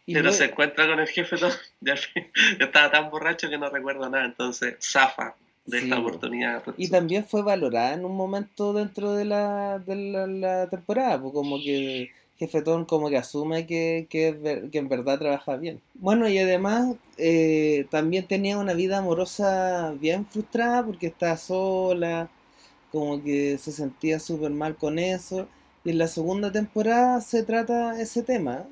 Pero 0.06 0.32
se 0.32 0.46
encuentra 0.46 0.88
con 0.88 1.00
el 1.00 1.08
jefe, 1.08 1.38
todo, 1.38 1.52
ya, 1.82 1.96
estaba 2.60 2.92
tan 2.92 3.10
borracho 3.10 3.50
que 3.50 3.58
no 3.58 3.70
recuerda 3.70 4.10
nada, 4.10 4.26
entonces 4.26 4.76
zafa 4.80 5.36
de 5.70 5.78
esta 5.80 6.00
oportunidad. 6.00 6.64
Y 6.78 6.90
también 6.90 7.26
fue 7.26 7.42
valorada 7.42 7.94
en 7.94 8.06
un 8.06 8.16
momento 8.16 8.74
dentro 8.74 9.14
de 9.14 9.26
la, 9.26 9.80
de 9.80 9.96
la, 10.28 10.68
temporada, 10.70 11.22
pues 11.22 11.34
como 11.34 11.58
que 11.58 12.12
Jefetón 12.38 12.86
como 12.86 13.10
que 13.10 13.18
asume 13.18 13.68
que, 13.68 14.08
que, 14.10 14.70
que, 14.72 14.78
en 14.78 14.90
verdad 14.90 15.20
trabaja 15.20 15.58
bien. 15.58 15.82
Bueno, 15.96 16.28
y 16.28 16.38
además 16.38 16.96
eh, 17.18 17.86
también 17.90 18.28
tenía 18.28 18.58
una 18.58 18.74
vida 18.74 18.98
amorosa 18.98 19.94
bien 20.00 20.26
frustrada 20.26 20.86
porque 20.86 21.08
estaba 21.08 21.38
sola, 21.38 22.30
como 22.92 23.22
que 23.24 23.58
se 23.58 23.72
sentía 23.72 24.20
súper 24.20 24.52
mal 24.52 24.76
con 24.76 25.00
eso. 25.00 25.48
Y 25.84 25.92
en 25.92 25.98
la 25.98 26.08
segunda 26.08 26.52
temporada 26.52 27.22
se 27.22 27.44
trata 27.44 28.02
ese 28.02 28.24
tema. 28.24 28.66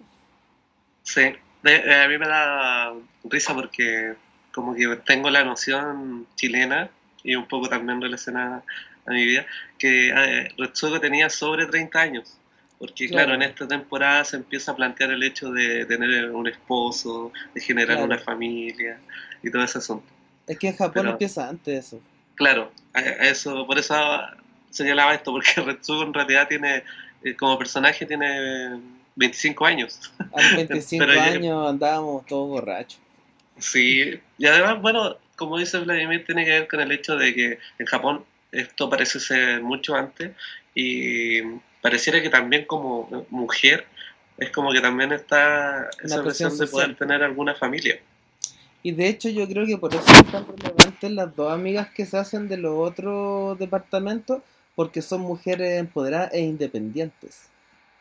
Sí, 1.04 1.22
a 1.22 2.08
mí 2.08 2.18
me 2.18 2.28
da 2.28 2.94
risa 3.24 3.54
porque 3.54 4.16
como 4.58 4.74
que 4.74 4.88
tengo 5.06 5.30
la 5.30 5.43
noción 5.43 6.26
chilena 6.36 6.89
y 7.24 7.36
un 7.36 7.48
poco 7.48 7.70
también 7.70 8.02
relacionada 8.02 8.63
a 9.06 9.12
mi 9.12 9.24
vida, 9.24 9.46
que 9.78 10.10
eh, 10.10 10.52
Retsuko 10.58 11.00
tenía 11.00 11.30
sobre 11.30 11.67
30 11.67 12.00
años. 12.00 12.38
Porque 12.80 13.08
claro. 13.08 13.36
en 13.36 13.43
esta 13.43 13.67
temporada 13.67 14.24
se 14.26 14.38
empieza 14.38 14.72
a 14.72 14.76
plantear 14.76 15.12
el 15.12 15.22
hecho 15.22 15.52
de 15.52 15.86
tener 15.86 16.32
un 16.32 16.48
esposo, 16.48 17.32
de 17.54 17.62
generar 17.62 18.04
una 18.04 18.17
familia 18.17 19.00
y 19.43 19.52
todo 19.52 19.63
ese 19.63 19.78
asunto. 19.78 20.08
Es 20.48 20.58
que 20.58 20.70
en 20.70 20.76
Japón 20.76 21.08
empieza 21.08 21.48
antes 21.48 21.86
eso. 21.86 22.02
Claro, 22.34 22.72
eso, 23.22 23.67
por 23.67 23.78
eso 23.78 23.96
señalaba 24.72 25.13
esto, 25.13 25.34
porque 25.34 25.52
Retsuko 25.62 26.02
en 26.02 26.15
realidad 26.15 26.48
tiene, 26.48 26.84
eh, 27.24 27.36
como 27.36 27.60
personaje 27.60 28.08
tiene 28.08 28.80
25 29.15 29.65
años. 29.67 30.12
A 30.34 30.41
los 30.41 30.56
25 30.56 31.04
años 31.20 31.70
andábamos 31.70 32.26
todos 32.26 32.50
borrachos. 32.50 33.00
Sí, 33.60 34.20
y 34.38 34.46
además, 34.46 34.82
bueno, 34.82 35.17
como 35.36 35.58
dice 35.58 35.80
Vladimir, 35.80 36.26
tiene 36.26 36.46
que 36.46 36.52
ver 36.52 36.67
con 36.67 36.80
el 36.80 36.91
hecho 36.91 37.15
de 37.15 37.34
que 37.34 37.60
en 37.80 37.86
Japón 37.86 38.26
esto 38.52 38.89
parece 38.89 39.20
ser 39.20 39.62
mucho 39.62 39.96
antes 39.96 40.32
y 40.74 41.41
pareciera 41.82 42.22
que 42.22 42.30
también 42.30 42.65
como 42.65 43.26
mujer 43.30 43.86
es 44.38 44.52
como 44.52 44.72
que 44.72 44.82
también 44.82 45.12
está 45.12 45.89
esa 46.04 46.22
presión 46.22 46.56
de 46.58 46.67
poder 46.67 46.96
tener 46.96 47.24
alguna 47.24 47.56
familia. 47.56 48.00
Y 48.84 48.91
de 48.91 49.08
hecho 49.08 49.30
yo 49.30 49.48
creo 49.48 49.65
que 49.65 49.78
por 49.78 49.93
eso 49.93 50.06
es 50.08 50.32
tan 50.32 50.46
relevantes 50.48 51.12
las 51.12 51.36
dos 51.36 51.52
amigas 51.52 51.89
que 51.89 52.06
se 52.06 52.17
hacen 52.17 52.48
de 52.48 52.58
los 52.58 52.74
otros 52.78 53.58
departamentos, 53.58 54.41
porque 54.76 55.02
son 55.02 55.22
mujeres 55.22 55.80
empoderadas 55.80 56.34
e 56.34 56.41
independientes. 56.41 57.50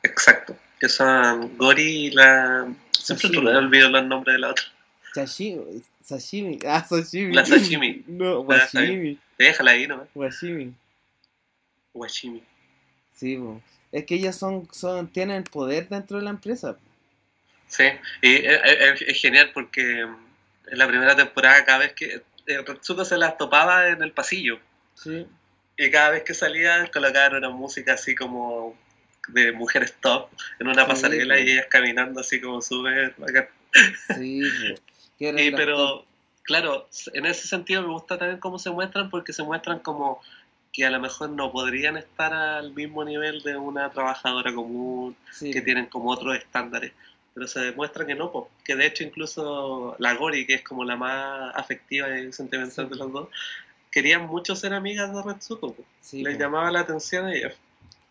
Exacto, 0.02 0.54
que 0.78 0.88
son 0.88 1.56
Gori 1.56 2.06
y 2.06 2.10
la... 2.10 2.68
Siempre 2.90 3.28
Sashimi. 3.28 3.44
me 3.44 3.56
olvido 3.56 3.88
los 3.88 4.04
nombres 4.04 4.34
de 4.34 4.40
la 4.40 4.50
otra. 4.50 4.64
Sashimi, 5.16 5.82
sashimi, 6.04 6.60
ah, 6.66 6.84
sashimi. 6.84 7.34
La 7.34 7.44
sashimi. 7.44 8.04
No, 8.06 8.40
Ah, 8.40 8.42
washimi, 8.42 9.18
Déjala 9.38 9.70
ahí 9.72 9.86
nomás. 9.86 10.08
washimi. 10.14 10.74
Washimi. 11.94 12.42
Sí, 13.14 13.38
es 13.92 14.04
que 14.04 14.14
ellas 14.16 14.36
son, 14.36 14.68
son, 14.72 15.08
tienen 15.08 15.44
poder 15.44 15.88
dentro 15.88 16.18
de 16.18 16.24
la 16.24 16.30
empresa. 16.30 16.76
Sí, 17.66 17.84
y 18.22 18.34
es, 18.44 18.60
es- 18.64 19.02
es 19.02 19.20
genial 19.20 19.50
porque 19.54 20.00
en 20.02 20.78
la 20.78 20.86
primera 20.86 21.16
temporada 21.16 21.64
cada 21.64 21.78
vez 21.78 21.92
que 21.94 22.22
eh, 22.46 22.58
Retsuko 22.66 23.04
se 23.04 23.16
las 23.16 23.38
topaba 23.38 23.88
en 23.88 24.02
el 24.02 24.12
pasillo 24.12 24.58
Sí, 24.94 25.26
y 25.76 25.90
cada 25.90 26.10
vez 26.10 26.22
que 26.24 26.34
salía 26.34 26.88
colocaban 26.92 27.36
una 27.36 27.50
música 27.50 27.94
así 27.94 28.14
como 28.14 28.76
de 29.28 29.50
mujeres 29.52 29.94
top 30.00 30.28
en 30.60 30.68
una 30.68 30.82
Sí, 30.84 30.88
pasarela 30.88 31.40
y 31.40 31.50
ellas 31.52 31.66
caminando 31.68 32.20
así 32.20 32.40
como 32.40 32.60
súper 32.62 33.14
bacán. 33.18 33.48
sí, 34.14 34.42
las 35.18 35.42
pero 35.56 36.04
claro, 36.42 36.88
en 37.14 37.26
ese 37.26 37.48
sentido 37.48 37.82
me 37.82 37.88
gusta 37.88 38.18
también 38.18 38.38
cómo 38.40 38.58
se 38.58 38.70
muestran 38.70 39.10
porque 39.10 39.32
se 39.32 39.42
muestran 39.42 39.80
como 39.80 40.20
que 40.72 40.84
a 40.84 40.90
lo 40.90 41.00
mejor 41.00 41.30
no 41.30 41.50
podrían 41.52 41.96
estar 41.96 42.34
al 42.34 42.72
mismo 42.74 43.02
nivel 43.04 43.42
de 43.42 43.56
una 43.56 43.90
trabajadora 43.90 44.54
común 44.54 45.16
sí, 45.32 45.50
que 45.50 45.62
tienen 45.62 45.86
como 45.86 46.10
otros 46.10 46.36
estándares. 46.36 46.92
Pero 47.32 47.48
se 47.48 47.60
demuestra 47.60 48.06
que 48.06 48.14
no, 48.14 48.30
po, 48.32 48.50
que 48.64 48.76
de 48.76 48.86
hecho 48.86 49.04
incluso 49.04 49.96
la 49.98 50.14
Gori, 50.14 50.46
que 50.46 50.54
es 50.54 50.62
como 50.62 50.84
la 50.84 50.96
más 50.96 51.54
afectiva 51.54 52.18
y 52.18 52.32
sentimental 52.32 52.86
Sí. 52.86 52.90
de 52.90 52.96
los 52.96 53.12
dos, 53.12 53.28
querían 53.90 54.26
mucho 54.26 54.54
ser 54.56 54.72
amigas 54.74 55.14
de 55.14 55.22
Retsuko. 55.22 55.74
sí, 56.00 56.22
Les 56.22 56.34
po. 56.36 56.40
llamaba 56.42 56.70
la 56.70 56.80
atención 56.80 57.26
a 57.26 57.34
ellas. 57.34 57.54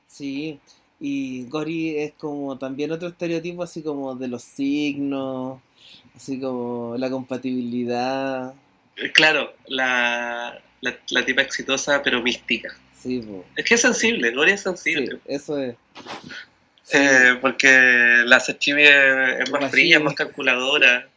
Sí, 0.08 0.60
y 1.00 1.48
Gori 1.50 1.98
es 2.00 2.14
como 2.14 2.58
también 2.58 2.92
otro 2.92 3.10
estereotipo 3.10 3.64
así 3.64 3.84
como 3.84 4.16
de 4.16 4.28
los 4.28 4.44
signos, 4.44 5.60
así 6.16 6.40
como 6.40 6.96
la 6.98 7.10
compatibilidad. 7.10 8.54
Eh, 8.98 9.12
Claro, 9.12 9.54
la, 9.68 10.60
la, 10.82 10.98
la 11.10 11.26
tipa 11.26 11.42
exitosa 11.42 12.02
pero 12.04 12.22
mística. 12.22 12.76
Sí, 12.98 13.20
po. 13.20 13.46
Es 13.56 13.66
que 13.66 13.76
es 13.76 13.82
sensible, 13.82 14.32
Gori 14.32 14.52
es 14.52 14.62
Sí, 14.62 14.64
sensible. 14.64 15.20
eso 15.26 15.58
es. 15.60 15.76
Sí, 16.84 16.98
Eh, 16.98 17.38
porque 17.42 17.68
la 18.26 18.40
Sashimi 18.40 18.84
es, 18.84 19.42
es 19.42 19.52
más 19.52 19.72
fría, 19.72 20.00
más 20.00 20.16
calculadora. 20.16 21.08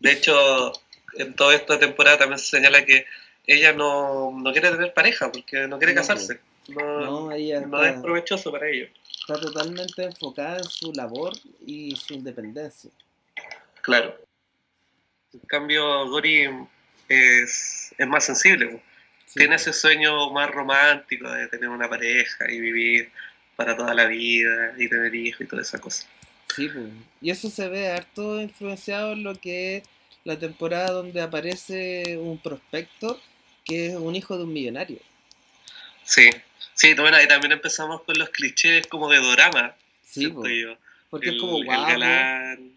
De 0.00 0.12
hecho, 0.12 0.72
en 1.18 1.34
toda 1.34 1.54
esta 1.54 1.78
temporada 1.78 2.18
también 2.18 2.38
se 2.38 2.46
señala 2.56 2.84
que 2.84 3.04
ella 3.46 3.72
no, 3.72 4.30
no 4.32 4.52
quiere 4.52 4.70
tener 4.70 4.92
pareja 4.94 5.30
porque 5.32 5.66
no 5.66 5.78
quiere 5.78 5.94
No, 5.94 6.00
casarse. 6.00 6.40
No, 6.68 7.00
no, 7.00 7.32
ella 7.32 7.60
no 7.60 7.82
es 7.84 8.00
provechoso 8.00 8.52
para 8.52 8.68
ellos. 8.68 8.90
está 9.20 9.40
totalmente 9.40 10.04
enfocada 10.04 10.58
en 10.58 10.64
su 10.64 10.92
labor 10.92 11.32
y 11.66 11.94
su 11.96 12.14
independencia. 12.14 12.90
Claro. 13.82 14.16
En 15.32 15.40
cambio, 15.40 16.08
Gori 16.08 16.48
es, 17.08 17.94
es 17.96 18.06
más 18.06 18.24
sensible. 18.24 18.82
Sí, 19.26 19.40
Tiene 19.40 19.56
ese 19.56 19.72
sueño 19.72 20.30
más 20.30 20.50
romántico 20.50 21.30
de 21.30 21.48
tener 21.48 21.68
una 21.68 21.88
pareja 21.88 22.50
y 22.50 22.60
vivir 22.60 23.10
para 23.56 23.76
toda 23.76 23.94
la 23.94 24.06
vida 24.06 24.74
y 24.78 24.88
tener 24.88 25.14
hijos 25.14 25.40
y 25.42 25.46
toda 25.46 25.62
esa 25.62 25.78
cosa. 25.78 26.06
Sí. 26.54 26.68
Y 27.20 27.30
eso 27.30 27.48
se 27.48 27.68
ve 27.68 27.90
harto 27.90 28.40
influenciado 28.40 29.12
en 29.12 29.22
lo 29.22 29.34
que 29.34 29.78
es 29.78 29.82
la 30.24 30.38
temporada 30.38 30.90
donde 30.90 31.20
aparece 31.22 32.18
un 32.18 32.38
prospecto 32.38 33.20
que 33.64 33.86
es 33.88 33.94
un 33.94 34.14
hijo 34.16 34.36
de 34.36 34.44
un 34.44 34.52
millonario. 34.52 34.98
Sí, 36.04 36.28
sí, 36.74 36.94
bueno, 36.94 37.16
ahí 37.16 37.26
también 37.28 37.52
empezamos 37.52 38.02
con 38.02 38.18
los 38.18 38.28
clichés 38.30 38.86
como 38.86 39.08
de 39.08 39.18
dorama, 39.18 39.74
Sí, 40.04 40.24
yo. 40.30 40.76
porque 41.08 41.30
el, 41.30 41.36
es 41.36 41.40
como 41.40 41.58
el 41.58 41.64
guapo. 41.64 41.82
galán. 41.86 42.72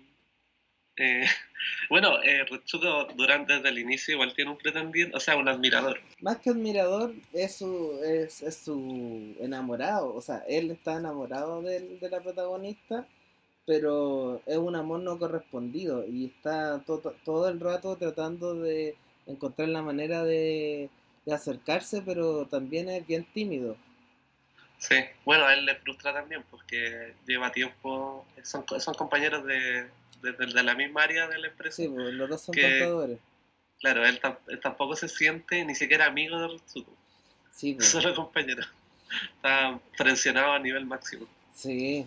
Eh, 0.98 1.26
bueno, 1.90 2.22
eh, 2.24 2.46
Retsuko 2.50 3.06
durante 3.16 3.54
desde 3.54 3.70
el 3.70 3.80
inicio 3.80 4.14
igual 4.16 4.34
tiene 4.34 4.52
un 4.52 4.58
pretendiente, 4.58 5.16
o 5.16 5.20
sea, 5.20 5.36
un 5.36 5.48
admirador. 5.48 6.00
Más 6.22 6.38
que 6.38 6.52
admirador, 6.52 7.14
es 7.34 7.56
su, 7.58 8.00
es, 8.04 8.42
es 8.42 8.58
su 8.58 9.36
enamorado. 9.40 10.14
O 10.14 10.22
sea, 10.22 10.44
él 10.48 10.72
está 10.72 10.96
enamorado 10.98 11.62
del- 11.62 12.00
de, 12.00 12.10
la 12.10 12.22
protagonista, 12.22 13.06
pero 13.66 14.42
es 14.46 14.58
un 14.58 14.76
amor 14.76 15.00
no 15.02 15.18
correspondido 15.18 16.06
y 16.08 16.26
está 16.28 16.80
to- 16.86 17.16
todo 17.24 17.50
el 17.50 17.60
rato 17.60 17.96
tratando 17.98 18.54
de 18.56 18.96
encontrar 19.28 19.70
la 19.70 19.82
manera 19.82 20.24
de, 20.24 20.90
de 21.26 21.34
acercarse, 21.34 22.02
pero 22.06 22.46
también 22.46 22.90
es 22.90 23.06
bien 23.08 23.26
tímido. 23.34 23.76
Sí, 24.78 24.96
bueno, 25.24 25.46
a 25.46 25.54
él 25.56 25.66
le 25.66 25.76
frustra 25.78 26.14
también 26.14 26.44
porque 26.52 27.14
lleva 27.26 27.52
tiempo, 27.52 28.26
son, 28.44 28.64
son 28.80 28.94
compañeros 28.94 29.44
de, 29.46 29.88
de, 30.26 30.46
de- 30.46 30.64
la 30.64 30.76
misma 30.76 31.04
área 31.04 31.28
de 31.28 31.38
la 31.40 31.48
empresa. 31.48 31.78
Sí, 31.78 31.88
pues 31.88 32.14
los 32.14 32.30
dos 32.30 32.42
son 32.42 32.54
Que- 32.54 32.62
contadores. 32.80 33.20
Claro, 33.80 34.06
él, 34.06 34.20
tam- 34.22 34.38
él 34.48 34.60
tampoco 34.60 34.96
se 34.96 35.08
siente 35.08 35.64
ni 35.66 35.76
siquiera 35.76 36.06
amigo 36.08 36.40
de 36.40 36.48
Retsuko, 36.48 36.92
Sí, 37.52 37.74
pues, 37.76 37.88
solo 37.90 38.14
compañero. 38.16 38.64
Está 39.36 39.80
presionado 39.98 40.54
a 40.54 40.60
nivel 40.60 40.86
máximo. 40.86 41.28
sí, 41.54 42.06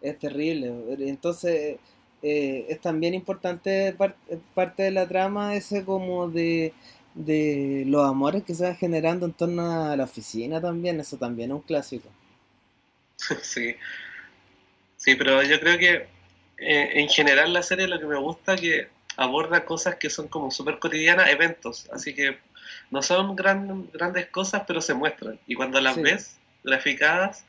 es 0.00 0.18
terrible. 0.18 0.72
Entonces, 1.00 1.78
eh, 2.22 2.66
es 2.68 2.80
también 2.80 3.14
importante 3.14 3.92
par- 3.98 4.16
parte 4.54 4.84
de 4.84 4.90
la 4.92 5.06
trama 5.08 5.54
ese 5.56 5.84
como 5.84 6.28
de, 6.28 6.72
de 7.14 7.84
los 7.86 8.08
amores 8.08 8.44
que 8.44 8.54
se 8.54 8.64
van 8.64 8.76
generando 8.76 9.26
en 9.26 9.32
torno 9.32 9.90
a 9.90 9.96
la 9.96 10.04
oficina 10.04 10.60
también, 10.60 11.00
eso 11.00 11.16
también 11.16 11.50
es 11.50 11.54
un 11.56 11.62
clásico. 11.62 12.08
Sí. 13.42 13.74
Sí, 14.96 15.14
pero 15.16 15.42
yo 15.42 15.58
creo 15.60 15.78
que 15.78 16.06
eh, 16.60 16.90
en 16.94 17.08
general 17.08 17.52
la 17.52 17.62
serie 17.62 17.86
lo 17.88 17.98
que 18.00 18.06
me 18.06 18.16
gusta 18.18 18.54
es 18.54 18.60
que 18.60 18.88
aborda 19.16 19.64
cosas 19.64 19.96
que 19.96 20.10
son 20.10 20.28
como 20.28 20.50
súper 20.50 20.78
cotidianas, 20.78 21.28
eventos, 21.30 21.88
así 21.92 22.14
que 22.14 22.38
no 22.90 23.02
son 23.02 23.34
gran- 23.36 23.90
grandes 23.92 24.26
cosas, 24.28 24.62
pero 24.66 24.80
se 24.80 24.94
muestran. 24.94 25.38
Y 25.46 25.54
cuando 25.54 25.80
las 25.80 25.94
Sí. 25.96 26.02
ves 26.02 26.36
graficadas, 26.64 27.44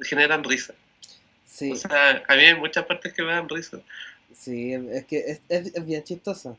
generan 0.00 0.42
risa. 0.44 0.74
Sí, 1.44 1.72
O 1.72 1.76
sea, 1.76 2.22
a 2.28 2.34
mí 2.36 2.42
hay 2.42 2.54
muchas 2.54 2.84
partes 2.86 3.12
que 3.14 3.22
me 3.22 3.32
dan 3.32 3.48
risa. 3.48 3.78
sí, 4.34 4.72
es 4.74 5.04
que 5.06 5.18
es, 5.18 5.40
es, 5.48 5.74
es 5.74 5.86
bien 5.86 6.02
chistosa. 6.04 6.56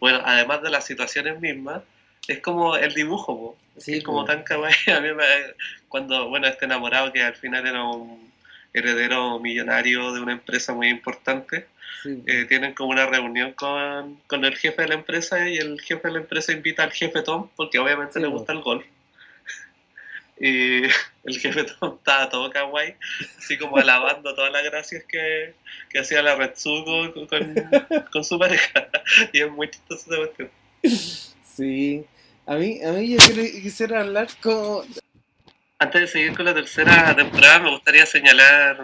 Bueno, 0.00 0.20
además 0.24 0.62
de 0.62 0.70
las 0.70 0.84
situaciones 0.84 1.40
mismas, 1.40 1.82
es 2.28 2.40
como 2.40 2.76
el 2.76 2.94
dibujo, 2.94 3.36
po. 3.36 3.56
Es, 3.76 3.84
Sí, 3.84 3.94
es 3.98 4.04
como 4.04 4.20
po. 4.20 4.24
tan 4.26 4.42
kawaii. 4.42 4.74
A 4.96 5.00
mí 5.00 5.12
me, 5.12 5.24
cuando, 5.88 6.28
bueno, 6.28 6.46
este 6.46 6.64
enamorado 6.64 7.12
que 7.12 7.22
al 7.22 7.34
final 7.36 7.66
era 7.66 7.82
un 7.84 8.30
heredero 8.78 9.38
millonario 9.38 10.12
de 10.12 10.20
una 10.20 10.32
empresa 10.32 10.74
muy 10.74 10.88
importante, 10.88 11.66
Sí, 12.02 12.22
eh, 12.26 12.44
tienen 12.46 12.74
como 12.74 12.90
una 12.90 13.06
reunión 13.06 13.52
con, 13.52 14.20
con 14.26 14.44
el 14.44 14.56
jefe 14.56 14.82
de 14.82 14.88
la 14.88 14.94
empresa 14.94 15.48
y 15.48 15.56
el 15.56 15.80
jefe 15.80 16.08
de 16.08 16.14
la 16.14 16.20
empresa 16.20 16.52
invita 16.52 16.82
al 16.82 16.92
jefe 16.92 17.22
Tom 17.22 17.48
porque 17.56 17.78
obviamente 17.78 18.14
Sí, 18.14 18.20
le 18.20 18.26
gusta 18.26 18.52
el 18.52 18.60
golf. 18.60 18.84
Y 20.38 20.82
el 20.82 21.40
jefe 21.40 21.64
Tom 21.64 21.96
estaba 21.96 22.28
todo 22.28 22.50
kawaii, 22.50 22.94
así 23.38 23.56
como 23.56 23.78
alabando 23.78 24.34
todas 24.34 24.52
las 24.52 24.64
gracias 24.64 25.04
que, 25.04 25.54
que 25.88 25.98
hacía 26.00 26.22
la 26.22 26.36
Retsuko 26.36 27.14
con, 27.14 27.26
con, 27.26 27.54
con 28.12 28.22
su 28.22 28.38
pareja. 28.38 28.88
Y 29.32 29.40
es 29.40 29.50
muy 29.50 29.70
chistoso 29.70 30.12
esa 30.12 30.16
cuestión. 30.18 30.50
sí. 31.42 32.04
A 32.46 32.54
mí, 32.54 32.80
a 32.80 32.92
mí 32.92 33.08
yo 33.08 33.18
quisiera 33.60 34.02
hablar 34.02 34.28
como... 34.40 34.84
Antes 35.78 36.00
de 36.00 36.06
seguir 36.06 36.34
con 36.34 36.46
la 36.46 36.54
tercera 36.54 37.14
temporada, 37.14 37.58
me 37.58 37.70
gustaría 37.70 38.06
señalar, 38.06 38.80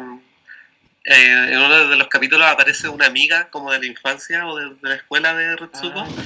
eh, 1.05 1.49
en 1.53 1.59
uno 1.59 1.89
de 1.89 1.97
los 1.97 2.09
capítulos 2.09 2.47
aparece 2.47 2.89
una 2.89 3.07
amiga 3.07 3.49
como 3.51 3.73
de 3.73 3.79
la 3.79 3.87
infancia 3.87 4.47
o 4.47 4.57
de, 4.57 4.75
de 4.75 4.89
la 4.89 4.95
escuela 4.97 5.35
de 5.35 5.57
Retsuko. 5.57 6.01
Ah, 6.01 6.25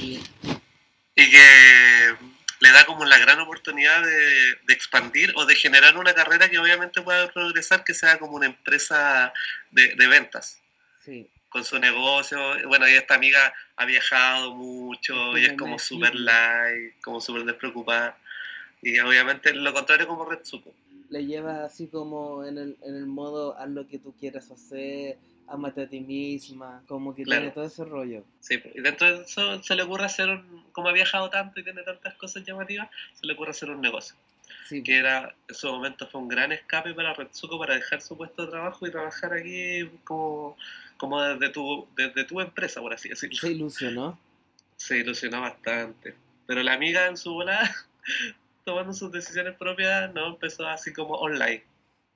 y 1.19 1.31
que 1.31 2.15
le 2.59 2.71
da 2.71 2.85
como 2.85 3.05
la 3.05 3.17
gran 3.17 3.39
oportunidad 3.39 4.03
de, 4.03 4.55
de 4.65 4.73
expandir 4.73 5.33
o 5.35 5.45
de 5.45 5.55
generar 5.55 5.97
una 5.97 6.13
carrera 6.13 6.49
que 6.49 6.59
obviamente 6.59 7.01
pueda 7.01 7.31
progresar, 7.31 7.83
que 7.83 7.93
sea 7.93 8.19
como 8.19 8.33
una 8.33 8.45
empresa 8.45 9.33
de, 9.71 9.95
de 9.95 10.07
ventas 10.07 10.61
sí. 11.03 11.27
con 11.49 11.65
su 11.65 11.79
negocio. 11.79 12.39
Bueno, 12.67 12.87
y 12.87 12.93
esta 12.93 13.15
amiga 13.15 13.53
ha 13.75 13.85
viajado 13.85 14.53
mucho 14.53 15.37
y 15.37 15.45
es 15.45 15.53
Como 15.53 15.79
súper 15.79 16.13
light, 16.13 16.99
como 17.01 17.19
súper 17.19 17.43
despreocupada. 17.45 18.17
Y 18.89 18.99
obviamente 18.99 19.53
lo 19.53 19.73
contrario 19.73 20.07
como 20.07 20.23
Retsuko. 20.25 20.73
le 21.09 21.25
lleva 21.25 21.65
así 21.65 21.87
como 21.87 22.45
en 22.45 22.57
el, 22.57 22.77
en 22.83 22.95
el 22.95 23.05
modo 23.05 23.57
haz 23.57 23.69
lo 23.69 23.87
que 23.87 23.97
tú 23.99 24.13
quieras 24.19 24.49
hacer, 24.51 25.17
amate 25.47 25.81
a 25.83 25.87
ti 25.89 25.99
misma, 26.01 26.81
como 26.87 27.15
que 27.15 27.23
Claro. 27.23 27.41
tiene 27.41 27.53
todo 27.53 27.65
ese 27.65 27.83
rollo. 27.85 28.23
Sí, 28.39 28.61
y 28.75 28.81
dentro 28.81 29.07
de 29.17 29.23
eso 29.23 29.61
se 29.63 29.75
le 29.75 29.83
ocurre 29.83 30.05
hacer 30.05 30.29
un, 30.29 30.63
como 30.71 30.89
ha 30.89 30.93
viajado 30.93 31.29
tanto 31.29 31.59
y 31.59 31.63
tiene 31.63 31.83
tantas 31.83 32.13
cosas 32.15 32.43
llamativas, 32.45 32.89
se 33.13 33.25
le 33.27 33.33
ocurre 33.33 33.51
hacer 33.51 33.69
un 33.69 33.81
negocio. 33.81 34.15
que 34.69 34.97
era 34.97 35.33
en 35.47 35.55
su 35.55 35.67
momento 35.67 36.07
fue 36.07 36.21
un 36.21 36.27
gran 36.29 36.51
escape 36.51 36.93
para 36.93 37.13
Retsuko 37.13 37.57
para 37.59 37.75
dejar 37.75 38.01
su 38.01 38.15
puesto 38.17 38.45
de 38.45 38.51
trabajo 38.51 38.85
y 38.87 38.91
trabajar 38.91 39.33
aquí 39.33 39.89
como, 40.05 40.57
como 40.97 41.21
desde, 41.21 41.49
tu, 41.49 41.87
desde 41.95 42.23
tu 42.25 42.39
empresa, 42.41 42.79
por 42.81 42.93
así 42.93 43.09
decirlo. 43.09 43.37
Se 43.39 43.51
ilusionó. 43.51 44.19
Se 44.77 44.97
ilusionó 44.99 45.41
bastante. 45.41 46.15
Pero 46.45 46.63
la 46.63 46.73
amiga 46.73 47.07
en 47.07 47.17
su 47.17 47.33
bola, 47.33 47.59
tomando 48.67 48.91
sus 48.91 49.09
decisiones 49.13 49.55
propias, 49.55 50.13
no 50.13 50.27
empezó 50.27 50.67
así 50.67 50.91
como 50.91 51.13
online. 51.13 51.63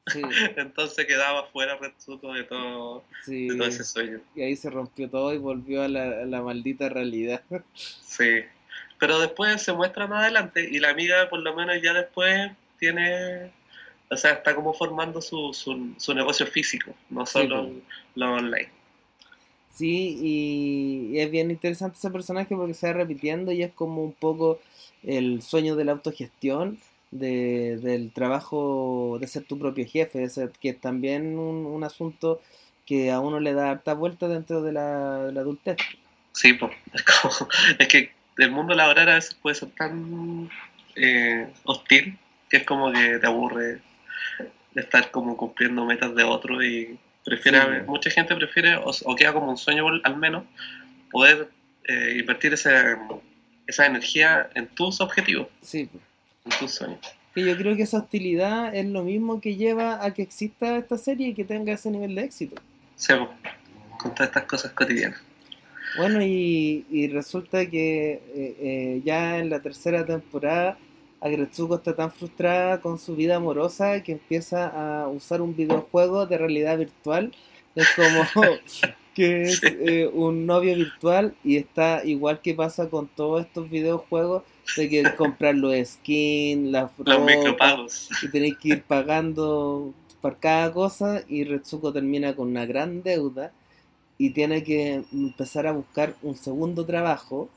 Entonces 0.58 1.06
quedaba 1.06 1.46
fuera 1.46 1.78
Retsuko 1.78 2.34
de 2.34 2.44
todo, 2.44 3.06
de 3.26 3.56
todo 3.58 3.68
ese 3.70 3.86
sueño. 3.86 4.20
Y 4.36 4.42
ahí 4.42 4.58
se 4.58 4.70
rompió 4.70 5.10
todo 5.10 5.34
y 5.34 5.38
volvió 5.38 5.82
a 5.82 5.88
la, 5.88 6.04
a 6.04 6.26
la 6.26 6.42
maldita 6.42 6.90
realidad. 6.90 7.42
Sí. 7.74 8.42
Pero 9.00 9.20
después 9.20 9.62
se 9.62 9.72
muestra 9.72 10.06
más 10.08 10.24
adelante 10.24 10.68
y 10.70 10.80
la 10.80 10.90
amiga 10.90 11.30
por 11.30 11.40
lo 11.40 11.56
menos 11.56 11.82
ya 11.82 11.94
después 11.94 12.52
tiene, 12.78 13.50
o 14.10 14.18
sea, 14.18 14.34
está 14.34 14.54
como 14.54 14.74
formando 14.74 15.22
su, 15.22 15.54
su, 15.54 16.14
negocio 16.14 16.46
físico, 16.46 16.94
no 17.10 17.26
solo 17.26 17.72
lo 18.16 18.34
online. 18.34 18.70
Sí, 19.74 20.18
y, 20.22 21.20
es 21.20 21.32
bien 21.32 21.52
interesante 21.52 21.98
ese 21.98 22.12
personaje 22.12 22.56
porque 22.56 22.74
se 22.74 22.88
va 22.88 22.94
repitiendo 22.94 23.52
y 23.52 23.64
es 23.64 23.72
como 23.72 24.04
un 24.04 24.14
poco 24.14 24.60
el 25.04 25.42
sueño 25.42 25.76
de 25.76 25.86
la 25.86 25.94
autogestión, 25.94 26.80
de, 27.12 27.78
del 27.82 28.12
trabajo 28.12 29.18
de 29.20 29.28
ser 29.28 29.44
tu 29.44 29.58
propio 29.60 29.86
jefe, 29.86 30.28
que 30.60 30.70
es 30.70 30.82
también 30.82 31.38
un, 31.38 31.84
asunto 31.84 32.42
que 32.86 33.12
a 33.12 33.20
uno 33.20 33.40
le 33.40 33.54
da 33.54 33.72
harta 33.72 33.94
vuelta 33.94 34.28
dentro 34.28 34.62
de 34.62 34.74
la, 34.74 35.26
de 35.26 35.32
la 35.32 35.42
adultez. 35.42 35.78
Sí, 36.34 36.54
pues, 36.54 36.72
es, 36.94 37.04
como, 37.04 37.34
es 37.80 37.88
que 37.88 38.12
el 38.38 38.52
mundo 38.52 38.76
laboral 38.76 39.10
a 39.10 39.16
veces 39.16 39.36
puede 39.36 39.56
ser 39.56 39.70
tan 39.72 40.50
eh, 40.96 41.48
hostil 41.64 42.18
que 42.50 42.58
es 42.58 42.66
como 42.66 42.92
que 42.92 43.18
te 43.20 43.28
aburre 43.28 43.80
estar 44.76 45.12
como 45.12 45.38
cumpliendo 45.38 45.86
metas 45.86 46.14
de 46.16 46.24
otro 46.24 46.64
y 46.64 47.00
prefiere, 47.24 47.84
mucha 47.84 48.10
gente 48.10 48.36
prefiere 48.36 48.76
o, 48.76 49.16
queda 49.16 49.34
como 49.34 49.50
un 49.50 49.58
sueño 49.58 49.86
al 50.04 50.18
menos 50.18 50.44
poder 51.12 51.50
eh, 51.86 52.18
invertir 52.20 52.54
esa, 52.54 52.98
esa 53.68 53.86
energía 53.86 54.50
en 54.56 54.68
tus 54.68 55.02
objetivos, 55.02 55.48
sí. 55.62 55.90
en 56.46 56.60
tus 56.60 56.72
sueños. 56.72 57.00
Y 57.36 57.46
yo 57.46 57.56
creo 57.56 57.76
que 57.76 57.84
esa 57.84 58.00
hostilidad 58.00 58.76
es 58.76 58.86
lo 58.86 59.04
mismo 59.04 59.40
que 59.40 59.56
lleva 59.56 60.04
a 60.04 60.14
que 60.14 60.22
exista 60.22 60.78
esta 60.78 60.98
serie 60.98 61.30
y 61.30 61.34
que 61.34 61.46
tenga 61.46 61.72
ese 61.74 61.90
nivel 61.90 62.16
de 62.16 62.24
éxito. 62.24 62.62
Sí, 62.98 63.14
con 63.98 64.14
todas 64.14 64.28
estas 64.28 64.44
cosas 64.46 64.72
cotidianas. 64.74 65.22
Bueno, 65.98 66.22
y, 66.22 67.10
resulta 67.12 67.66
que 67.70 68.14
eh, 68.14 68.22
eh, 68.36 69.02
ya 69.04 69.40
en 69.40 69.50
la 69.50 69.60
tercera 69.60 70.06
temporada 70.06 70.78
Agretsuko 71.22 71.76
está 71.76 71.96
tan 71.96 72.12
frustrada 72.12 72.82
con 72.82 72.98
su 72.98 73.16
vida 73.16 73.36
amorosa 73.36 74.02
que 74.02 74.14
empieza 74.14 74.68
a 75.04 75.08
usar 75.08 75.42
un 75.42 75.56
videojuego 75.56 76.26
de 76.26 76.38
realidad 76.38 76.80
virtual. 76.80 77.32
Es 77.76 77.88
como 77.96 78.26
que 79.14 79.44
es 79.44 79.62
eh, 79.64 80.10
un 80.12 80.48
novio 80.48 80.76
virtual 80.76 81.36
y 81.44 81.58
está 81.58 82.04
igual 82.04 82.42
que 82.42 82.56
pasa 82.56 82.90
con 82.90 83.08
todos 83.08 83.46
estos 83.46 83.70
videojuegos 83.70 84.44
de 84.76 84.90
que 84.90 85.16
comprar 85.16 85.56
los 85.56 85.76
skins, 85.88 86.72
las 86.72 86.92
los 86.98 88.10
y 88.24 88.30
tenéis 88.30 88.58
que 88.58 88.70
ir 88.70 88.84
pagando 88.84 89.94
por 90.22 90.38
cada 90.38 90.72
cosa 90.72 91.24
y 91.28 91.44
Retsuko 91.44 91.94
termina 91.94 92.36
con 92.36 92.48
una 92.48 92.66
gran 92.66 93.04
deuda 93.04 93.52
y 94.18 94.32
tiene 94.32 94.64
que 94.64 95.04
empezar 95.12 95.68
a 95.68 95.72
buscar 95.72 96.16
un 96.22 96.36
segundo 96.36 96.86
trabajo 96.86 97.50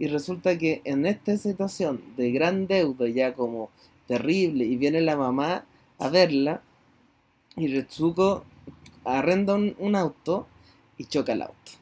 y 0.00 0.08
resulta 0.08 0.56
que 0.56 0.80
en 0.84 1.04
esta 1.04 1.36
situación 1.36 2.02
de 2.16 2.32
gran 2.32 2.66
deuda 2.66 3.06
ya 3.06 3.34
como 3.34 3.70
terrible 4.08 4.64
y 4.64 4.76
viene 4.76 5.02
la 5.02 5.14
mamá 5.14 5.66
a 5.98 6.08
verla 6.08 6.62
y 7.54 7.68
Retsuko 7.68 8.46
arrenda 9.04 9.54
un, 9.54 9.96
auto 9.96 10.48
y 10.96 11.04
choca 11.04 11.34
el 11.34 11.42
auto. 11.42 11.72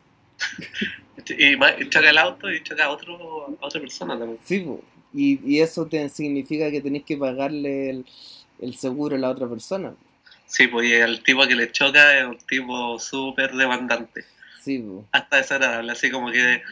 y, 1.29 1.89
choca 1.89 2.11
el 2.11 2.19
auto 2.19 2.51
y 2.51 2.61
choca 2.65 2.87
a, 2.87 2.91
otro, 2.91 3.57
a 3.61 3.67
otra 3.67 3.81
persona 3.81 4.19
también. 4.19 4.41
Sí, 4.45 4.67
y, 5.15 5.41
y, 5.49 5.61
eso 5.61 5.87
te 5.87 6.09
significa 6.09 6.73
que 6.73 6.81
tenés 6.81 7.05
que 7.05 7.17
pagarle 7.17 7.91
el, 7.91 8.07
el 8.61 8.75
seguro 8.75 9.15
a 9.15 9.21
la 9.21 9.31
otra 9.31 9.49
persona. 9.49 9.95
Sí, 10.45 10.67
pues 10.67 10.91
el 10.91 11.23
tipo 11.23 11.47
que 11.47 11.55
le 11.55 11.71
choca 11.71 12.19
es 12.19 12.27
un 12.27 12.39
tipo 12.39 12.99
súper 12.99 13.53
demandante. 13.53 14.25
Sí, 14.61 14.81
pues. 14.81 15.07
Hasta 15.13 15.37
desagradable, 15.37 15.93
así 15.93 16.11
como 16.11 16.33
que 16.33 16.63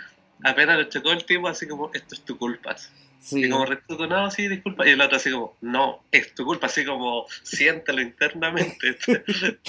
apenas 0.42 0.78
le 0.78 0.88
chocó 0.88 1.12
el 1.12 1.24
tipo, 1.24 1.48
así 1.48 1.66
como, 1.66 1.90
esto 1.92 2.14
es 2.14 2.22
tu 2.22 2.38
culpa. 2.38 2.76
Sí. 3.18 3.44
Y 3.44 3.50
como 3.50 3.64
retuvo, 3.64 4.06
no, 4.06 4.30
sí, 4.30 4.46
disculpa. 4.48 4.86
Y 4.86 4.90
el 4.90 5.00
otro 5.00 5.16
así 5.16 5.30
como, 5.30 5.56
no, 5.60 6.00
es 6.12 6.34
tu 6.34 6.44
culpa, 6.44 6.66
así 6.66 6.84
como, 6.84 7.26
siéntelo 7.42 8.00
internamente. 8.00 8.98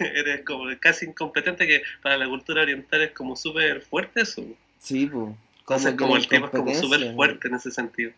Eres 0.00 0.44
como 0.44 0.64
casi 0.80 1.06
incompetente, 1.06 1.66
que 1.66 1.82
para 2.02 2.16
la 2.16 2.28
cultura 2.28 2.62
oriental 2.62 3.02
es 3.02 3.12
como 3.12 3.36
súper 3.36 3.82
fuerte 3.82 4.22
eso. 4.22 4.42
Sí, 4.78 5.06
pues. 5.06 5.34
Como, 5.64 5.96
como 5.96 6.16
el 6.16 6.26
tipo 6.26 6.46
es 6.46 6.50
como 6.50 6.74
súper 6.74 7.14
fuerte 7.14 7.48
en 7.48 7.54
ese 7.54 7.70
sentido. 7.70 8.12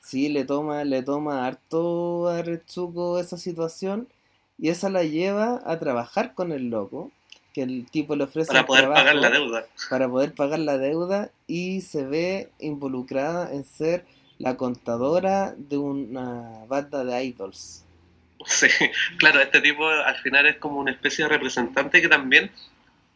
Sí, 0.00 0.28
le 0.28 0.44
toma, 0.44 0.84
le 0.84 1.02
toma 1.02 1.46
harto 1.46 2.28
a 2.28 2.42
Retsuko 2.42 3.18
esa 3.18 3.38
situación 3.38 4.08
y 4.58 4.68
esa 4.68 4.90
la 4.90 5.02
lleva 5.02 5.62
a 5.64 5.78
trabajar 5.78 6.34
con 6.34 6.52
el 6.52 6.68
loco, 6.68 7.10
que 7.54 7.62
el 7.62 7.86
tipo 7.88 8.16
le 8.16 8.24
ofrece 8.24 8.48
para 8.52 8.66
poder 8.66 8.88
pagar 8.88 9.14
la 9.14 9.30
deuda. 9.30 9.66
Para 9.88 10.08
poder 10.08 10.34
pagar 10.34 10.58
la 10.58 10.76
deuda 10.76 11.30
y 11.46 11.80
se 11.82 12.04
ve 12.04 12.50
involucrada 12.58 13.54
en 13.54 13.64
ser 13.64 14.04
la 14.38 14.56
contadora 14.56 15.54
de 15.56 15.78
una 15.78 16.64
banda 16.66 17.04
de 17.04 17.24
idols. 17.24 17.80
Sí, 18.46 18.68
claro, 19.16 19.40
este 19.40 19.62
tipo 19.62 19.88
al 19.88 20.16
final 20.16 20.44
es 20.44 20.56
como 20.56 20.78
una 20.78 20.90
especie 20.90 21.24
de 21.24 21.30
representante 21.30 22.02
que 22.02 22.08
también 22.08 22.50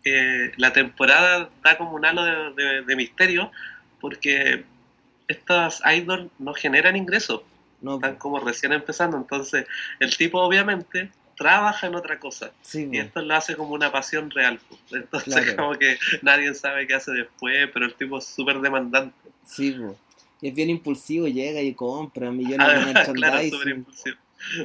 eh, 0.02 0.52
la 0.56 0.72
temporada 0.72 1.50
da 1.62 1.76
como 1.76 1.92
un 1.92 2.06
halo 2.06 2.54
de, 2.54 2.96
misterio 2.96 3.50
porque 4.00 4.64
estas 5.26 5.82
idols 5.84 6.30
no 6.38 6.54
generan 6.54 6.96
ingresos, 6.96 7.42
no, 7.82 7.96
están 7.96 8.16
como 8.16 8.40
recién 8.40 8.72
empezando, 8.72 9.18
entonces 9.18 9.66
el 10.00 10.16
tipo 10.16 10.40
obviamente 10.40 11.10
trabaja 11.38 11.86
en 11.86 11.94
otra 11.94 12.18
cosa. 12.18 12.52
y 12.74 12.98
esto 12.98 13.22
lo 13.22 13.34
hace 13.34 13.56
como 13.56 13.72
una 13.72 13.90
pasión 13.90 14.30
real. 14.30 14.60
Entonces, 14.90 15.54
como 15.54 15.72
que 15.78 15.96
nadie 16.22 16.52
sabe 16.52 16.86
qué 16.86 16.94
hace 16.94 17.12
después, 17.12 17.70
pero 17.72 17.86
el 17.86 17.94
tipo 17.94 18.18
es 18.18 18.26
súper 18.26 18.60
demandante. 18.60 19.16
Sí, 19.46 19.76
y 20.40 20.48
es 20.48 20.54
bien 20.54 20.70
impulsivo, 20.70 21.26
llega 21.26 21.60
y 21.60 21.74
compra 21.74 22.30
millones 22.30 22.66
de 22.66 22.74
merchandising. 22.92 23.14
claro, 23.14 23.48
súper 23.48 23.68
impulsivo. 23.68 24.16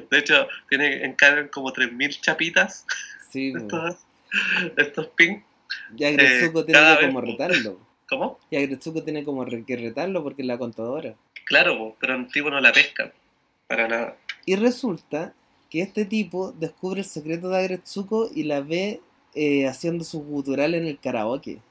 De 0.09 0.19
hecho, 0.19 0.47
tiene 0.69 1.05
encargan 1.05 1.47
como 1.47 1.71
3.000 1.71 2.21
chapitas. 2.21 2.85
Sí, 3.29 3.53
estos, 3.57 3.97
estos 4.75 5.07
pin. 5.07 5.43
Y 5.95 6.03
Agretsuko 6.05 6.61
eh, 6.61 6.65
tiene 6.65 6.97
que 6.99 7.05
como 7.07 7.21
retarlo. 7.21 7.79
¿Cómo? 8.09 8.39
Y 8.49 8.57
Agretsuko 8.57 9.03
tiene 9.03 9.23
como 9.23 9.45
que 9.45 9.75
retarlo 9.75 10.21
porque 10.21 10.41
es 10.41 10.47
la 10.47 10.57
contadora. 10.57 11.15
Claro, 11.45 11.95
pero 11.99 12.15
el 12.15 12.27
tipo 12.27 12.49
no 12.49 12.59
la 12.59 12.71
pesca. 12.71 13.11
Para 13.67 13.87
nada. 13.87 14.17
Y 14.45 14.55
resulta 14.55 15.33
que 15.73 15.81
este 15.81 16.05
tipo 16.05 16.51
descubre 16.51 16.99
el 16.99 17.05
secreto 17.07 17.49
de 17.49 17.57
Agretsuko 17.57 18.29
y 18.31 18.43
la 18.43 18.61
ve 18.61 19.01
eh, 19.33 19.67
haciendo 19.67 20.03
su 20.03 20.19
gutural 20.19 20.75
en 20.75 20.85
el 20.85 20.99
karaoke. 20.99 21.61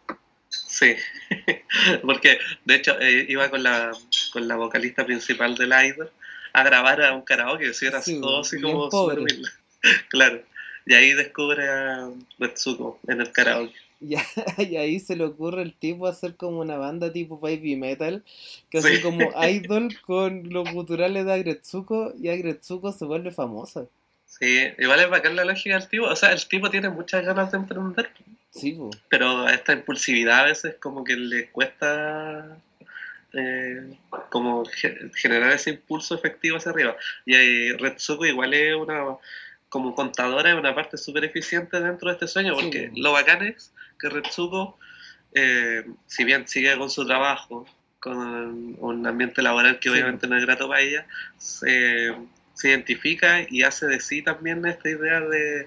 Sí, 0.49 0.97
porque 2.03 2.41
de 2.65 2.75
hecho 2.75 2.99
eh, 2.99 3.27
iba 3.29 3.49
con 3.49 3.62
la, 3.62 3.93
con 4.33 4.49
la 4.49 4.57
vocalista 4.57 5.07
principal 5.07 5.55
del 5.55 5.69
idol 5.69 6.11
a 6.53 6.65
grabar 6.65 7.01
a 7.01 7.12
un 7.15 7.23
karaoke, 7.23 7.73
si 7.75 7.87
era 7.87 8.03
todo 8.03 8.41
así 8.41 8.61
como 8.61 8.88
pobre. 8.88 9.25
Claro, 10.09 10.43
y 10.85 10.95
ahí 10.95 11.12
descubre 11.12 11.69
a 11.69 12.11
Retsuko 12.41 12.99
en 13.07 13.21
el 13.21 13.31
karaoke. 13.31 13.77
Y, 14.59 14.77
ahí 14.77 15.01
se 15.01 15.17
le 15.17 15.25
ocurre 15.25 15.62
el 15.62 15.75
tipo 15.75 16.07
hacer 16.07 16.37
como 16.37 16.61
una 16.61 16.77
banda 16.77 17.12
tipo 17.12 17.38
baby 17.38 17.77
metal, 17.77 18.25
que 18.71 18.79
hace 18.79 19.01
como 19.01 19.21
idol 19.49 19.88
con 20.03 20.51
los 20.51 20.71
guturales 20.73 21.25
de 21.25 21.33
Agretsuko 21.33 22.12
y 22.21 22.29
Agretsuko 22.29 22.93
se 22.93 23.05
vuelve 23.05 23.31
famosa. 23.31 23.87
Sí, 24.27 24.67
igual 24.79 25.01
es 25.01 25.11
bacán 25.11 25.37
la 25.37 25.45
lógica 25.45 25.79
del 25.79 25.88
tipo, 25.88 26.07
o 26.07 26.17
sea, 26.17 26.33
el 26.33 26.47
tipo 26.47 26.71
tiene 26.71 26.88
muchas 26.88 27.25
ganas 27.25 27.53
de 27.53 27.59
emprender. 27.59 28.11
Sí, 28.51 28.79
Pero 29.09 29.49
esta 29.49 29.73
impulsividad 29.73 30.41
a 30.41 30.45
veces 30.45 30.77
como 30.81 31.05
que 31.05 31.17
le 31.17 31.49
cuesta 31.51 32.59
eh, 33.33 33.97
como 34.31 34.65
generar 35.15 35.53
ese 35.53 35.71
impulso 35.71 36.15
efectivo 36.15 36.59
hacia 36.59 36.73
arriba. 36.73 36.97
Y 37.25 37.35
ahí 37.35 37.73
Retsuko 37.73 38.27
igual 38.27 38.53
es 38.53 38.75
una 38.75 39.17
como 39.73 39.95
contadora 39.95 40.51
es 40.51 40.59
una 40.59 40.75
parte 40.75 40.99
súper 40.99 41.25
eficiente 41.25 41.81
dentro 41.81 42.09
de 42.11 42.15
este 42.15 42.29
sueño, 42.29 42.53
porque 42.53 42.93
lo 42.95 43.12
bacán 43.12 43.43
es 43.43 43.73
que 44.03 44.09
Retsuko, 44.09 44.79
eh, 45.33 45.85
si 46.07 46.25
bien 46.25 46.47
sigue 46.49 46.77
con 46.77 46.91
su 46.91 47.07
trabajo, 47.07 47.65
con 48.01 48.77
un 48.81 49.07
ambiente 49.07 49.41
laboral 49.43 49.79
que 49.79 49.88
obviamente 49.88 50.27
no 50.27 50.37
es 50.37 50.45
grato 50.45 50.69
para 50.69 50.81
ella, 50.81 51.07
se, 51.38 52.12
identifica 52.65 53.47
y 53.49 53.62
hace 53.62 53.87
de 53.87 53.99
sí 53.99 54.23
también 54.23 54.65
esta 54.67 54.88
idea 54.88 55.21
de, 55.21 55.67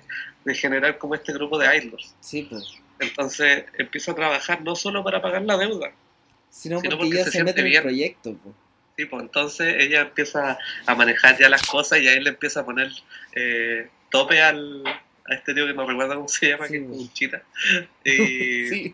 generar 0.53 0.97
como 0.97 1.15
este 1.15 1.33
grupo 1.33 1.57
de 1.57 1.77
idols. 1.77 2.15
Sí, 2.19 2.47
pues. 2.49 2.65
Entonces 2.99 3.65
empieza 3.77 4.11
a 4.11 4.15
trabajar 4.15 4.61
no 4.61 4.75
solo 4.75 5.03
para 5.03 5.21
pagar 5.21 5.41
la 5.41 5.57
deuda, 5.57 5.91
sino 6.49 6.81
porque, 6.81 7.07
ella 7.07 7.25
se, 7.25 7.43
mete 7.43 7.61
en 7.61 7.67
el 7.67 7.81
proyecto. 7.81 8.37
Sí, 8.95 9.05
pues 9.05 9.23
entonces 9.23 9.75
ella 9.79 10.01
empieza 10.01 10.57
a 10.85 10.95
manejar 10.95 11.37
ya 11.37 11.49
las 11.49 11.63
cosas 11.63 11.99
y 11.99 12.07
ahí 12.07 12.21
le 12.21 12.29
empieza 12.29 12.61
a 12.61 12.65
poner 12.65 12.89
eh, 13.33 13.89
tope 14.09 14.41
al, 14.41 14.83
a 15.27 15.33
este 15.33 15.53
tío 15.53 15.65
que 15.65 15.73
no 15.73 15.87
recuerdo 15.87 16.15
cómo 16.15 16.27
se 16.27 16.49
llama, 16.49 16.67
que 16.67 16.77
es 16.77 16.83
un 16.83 17.13
chita. 17.13 17.41
Y, 18.03 18.93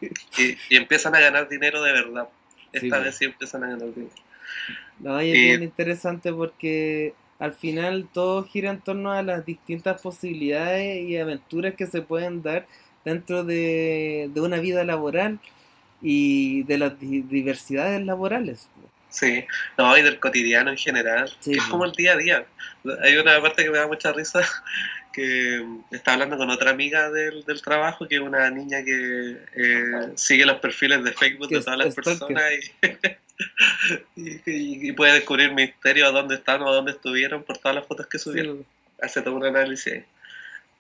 y, 0.70 0.76
empiezan 0.76 1.14
a 1.16 1.20
ganar 1.20 1.50
dinero 1.50 1.82
de 1.82 1.92
verdad. 1.92 2.30
Esta 2.72 3.00
vez 3.00 3.16
sí 3.16 3.26
empiezan 3.26 3.64
a 3.64 3.70
ganar 3.70 3.94
dinero. 3.94 4.14
No, 5.00 5.22
y 5.22 5.32
es 5.32 5.34
bien 5.34 5.64
interesante 5.64 6.32
porque 6.32 7.14
al 7.40 7.54
final 7.54 8.08
todo 8.14 8.44
gira 8.46 8.70
en 8.70 8.80
torno 8.80 9.12
a 9.12 9.24
las 9.24 9.46
distintas 9.46 10.02
posibilidades 10.02 11.02
y 11.02 11.18
aventuras 11.18 11.74
que 11.74 11.88
se 11.88 12.02
pueden 12.02 12.42
dar 12.42 12.68
dentro 13.04 13.44
de, 13.44 14.30
de 14.34 14.42
una 14.42 14.60
vida 14.60 14.84
laboral 14.84 15.40
y 16.02 16.64
de 16.64 16.78
las 16.78 17.00
diversidades 17.00 18.04
laborales. 18.06 18.70
Sí, 19.10 19.46
no, 19.78 19.98
y 19.98 20.02
del 20.02 20.20
cotidiano 20.20 20.72
en 20.72 20.78
general, 20.78 21.30
que 21.44 21.52
es 21.52 21.64
como 21.64 21.84
el 21.84 21.92
día 21.92 22.14
a 22.14 22.18
día. 22.18 22.46
Hay 23.04 23.18
una 23.18 23.42
parte 23.42 23.64
que 23.64 23.70
me 23.70 23.78
da 23.78 23.86
mucha 23.86 24.14
risa, 24.14 24.40
que 25.12 25.66
está 25.92 26.14
hablando 26.14 26.38
con 26.38 26.50
otra 26.50 26.72
amiga 26.72 27.10
del, 27.10 27.44
del 27.46 27.62
trabajo, 27.62 28.08
que 28.08 28.16
es 28.16 28.22
una 28.22 28.50
niña 28.50 28.84
que 28.84 29.38
eh, 29.56 30.12
sigue 30.16 30.46
los 30.46 30.60
perfiles 30.60 31.04
de 31.04 31.12
Facebook 31.12 31.50
de 31.50 31.62
todas 31.62 31.78
las 31.78 31.96
personas 31.96 32.44
y, 34.16 34.42
y, 34.46 34.92
puede 34.94 35.14
descubrir 35.14 35.52
misterios 35.54 36.10
a 36.10 36.12
dónde 36.12 36.36
están 36.36 36.62
o 36.62 36.70
a 36.70 36.74
dónde 36.74 36.92
estuvieron 36.92 37.44
por 37.44 37.58
todas 37.58 37.76
las 37.76 37.88
fotos 37.88 38.08
que 38.08 38.20
subieron. 38.20 38.66
Hace 39.02 39.22
todo 39.22 39.36
un 39.36 39.46
análisis. 39.46 40.04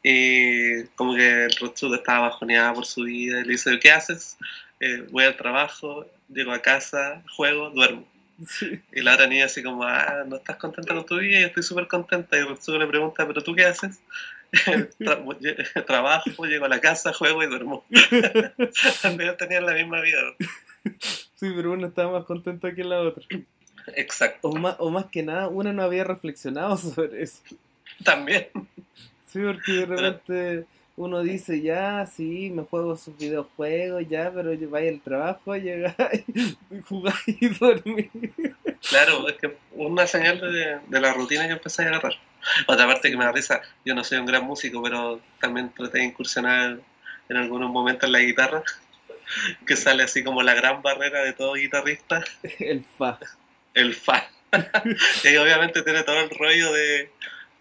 Y 0.03 0.83
como 0.95 1.15
que 1.15 1.45
el 1.45 1.55
Rotsudo 1.57 1.95
estaba 1.95 2.29
bajoneada 2.29 2.73
por 2.73 2.85
su 2.85 3.03
vida 3.03 3.41
y 3.41 3.43
le 3.43 3.51
dice, 3.51 3.79
¿qué 3.79 3.91
haces? 3.91 4.37
Eh, 4.79 5.05
voy 5.11 5.25
al 5.25 5.37
trabajo, 5.37 6.07
llego 6.27 6.51
a 6.51 6.61
casa, 6.61 7.23
juego, 7.35 7.69
duermo. 7.69 8.07
Y 8.91 9.01
la 9.01 9.13
otra 9.13 9.27
niña 9.27 9.45
así 9.45 9.61
como, 9.63 9.83
ah, 9.83 10.23
¿no 10.25 10.37
estás 10.37 10.57
contenta 10.57 10.93
con 10.93 11.05
tu 11.05 11.17
vida? 11.17 11.37
Y 11.37 11.41
yo 11.41 11.47
estoy 11.47 11.63
súper 11.63 11.87
contenta. 11.87 12.37
Y 12.37 12.41
Rotsudo 12.41 12.79
le 12.79 12.87
pregunta, 12.87 13.27
¿pero 13.27 13.41
tú 13.41 13.53
qué 13.55 13.65
haces? 13.65 13.99
trabajo, 15.87 16.45
llego 16.45 16.65
a 16.65 16.69
la 16.69 16.81
casa, 16.81 17.13
juego 17.13 17.43
y 17.43 17.47
duermo. 17.47 17.85
También 19.01 19.37
tenían 19.37 19.65
la 19.65 19.73
misma 19.73 20.01
vida. 20.01 20.19
Sí, 21.35 21.51
pero 21.55 21.71
una 21.71 21.87
estaba 21.87 22.19
más 22.19 22.25
contenta 22.25 22.73
que 22.73 22.83
la 22.83 23.01
otra. 23.01 23.23
Exacto. 23.95 24.49
O 24.49 24.55
más, 24.55 24.75
o 24.79 24.89
más 24.89 25.05
que 25.05 25.23
nada, 25.23 25.47
una 25.47 25.73
no 25.73 25.83
había 25.83 26.03
reflexionado 26.03 26.77
sobre 26.77 27.23
eso. 27.23 27.41
También. 28.03 28.49
Sí, 29.27 29.39
porque 29.39 29.71
de 29.71 29.85
repente 29.85 30.65
uno 30.97 31.21
dice, 31.21 31.61
ya, 31.61 32.05
sí, 32.05 32.51
me 32.53 32.63
juego 32.63 32.95
sus 32.95 33.17
videojuegos, 33.17 34.07
ya, 34.07 34.31
pero 34.33 34.51
vaya 34.69 34.89
al 34.89 35.01
trabajo, 35.01 35.55
llegáis, 35.57 36.23
jugáis 36.87 37.17
y 37.27 37.49
dormís. 37.49 38.09
Claro, 38.89 39.27
es 39.27 39.37
que 39.37 39.57
una 39.73 40.07
señal 40.07 40.39
de, 40.39 40.79
de 40.87 41.01
la 41.01 41.13
rutina 41.13 41.47
que 41.47 41.53
empecé 41.53 41.83
a 41.83 41.87
agarrar. 41.87 42.13
Otra 42.67 42.87
parte 42.87 43.09
que 43.09 43.17
me 43.17 43.25
da 43.25 43.31
risa, 43.31 43.61
yo 43.85 43.93
no 43.93 44.03
soy 44.03 44.17
un 44.17 44.25
gran 44.25 44.43
músico, 44.43 44.81
pero 44.81 45.21
también 45.39 45.71
traté 45.73 45.99
de 45.99 46.05
incursionar 46.05 46.79
en 47.29 47.37
algunos 47.37 47.71
momentos 47.71 48.07
en 48.07 48.13
la 48.13 48.19
guitarra, 48.19 48.63
que 49.65 49.75
sale 49.75 50.03
así 50.03 50.23
como 50.23 50.41
la 50.43 50.53
gran 50.53 50.81
barrera 50.81 51.23
de 51.23 51.33
todo 51.33 51.53
guitarrista. 51.53 52.23
El 52.59 52.83
fa. 52.83 53.19
El 53.73 53.93
fa. 53.93 54.27
y 55.23 55.35
obviamente 55.37 55.81
tiene 55.81 56.03
todo 56.03 56.19
el 56.19 56.29
rollo 56.29 56.73
de 56.73 57.09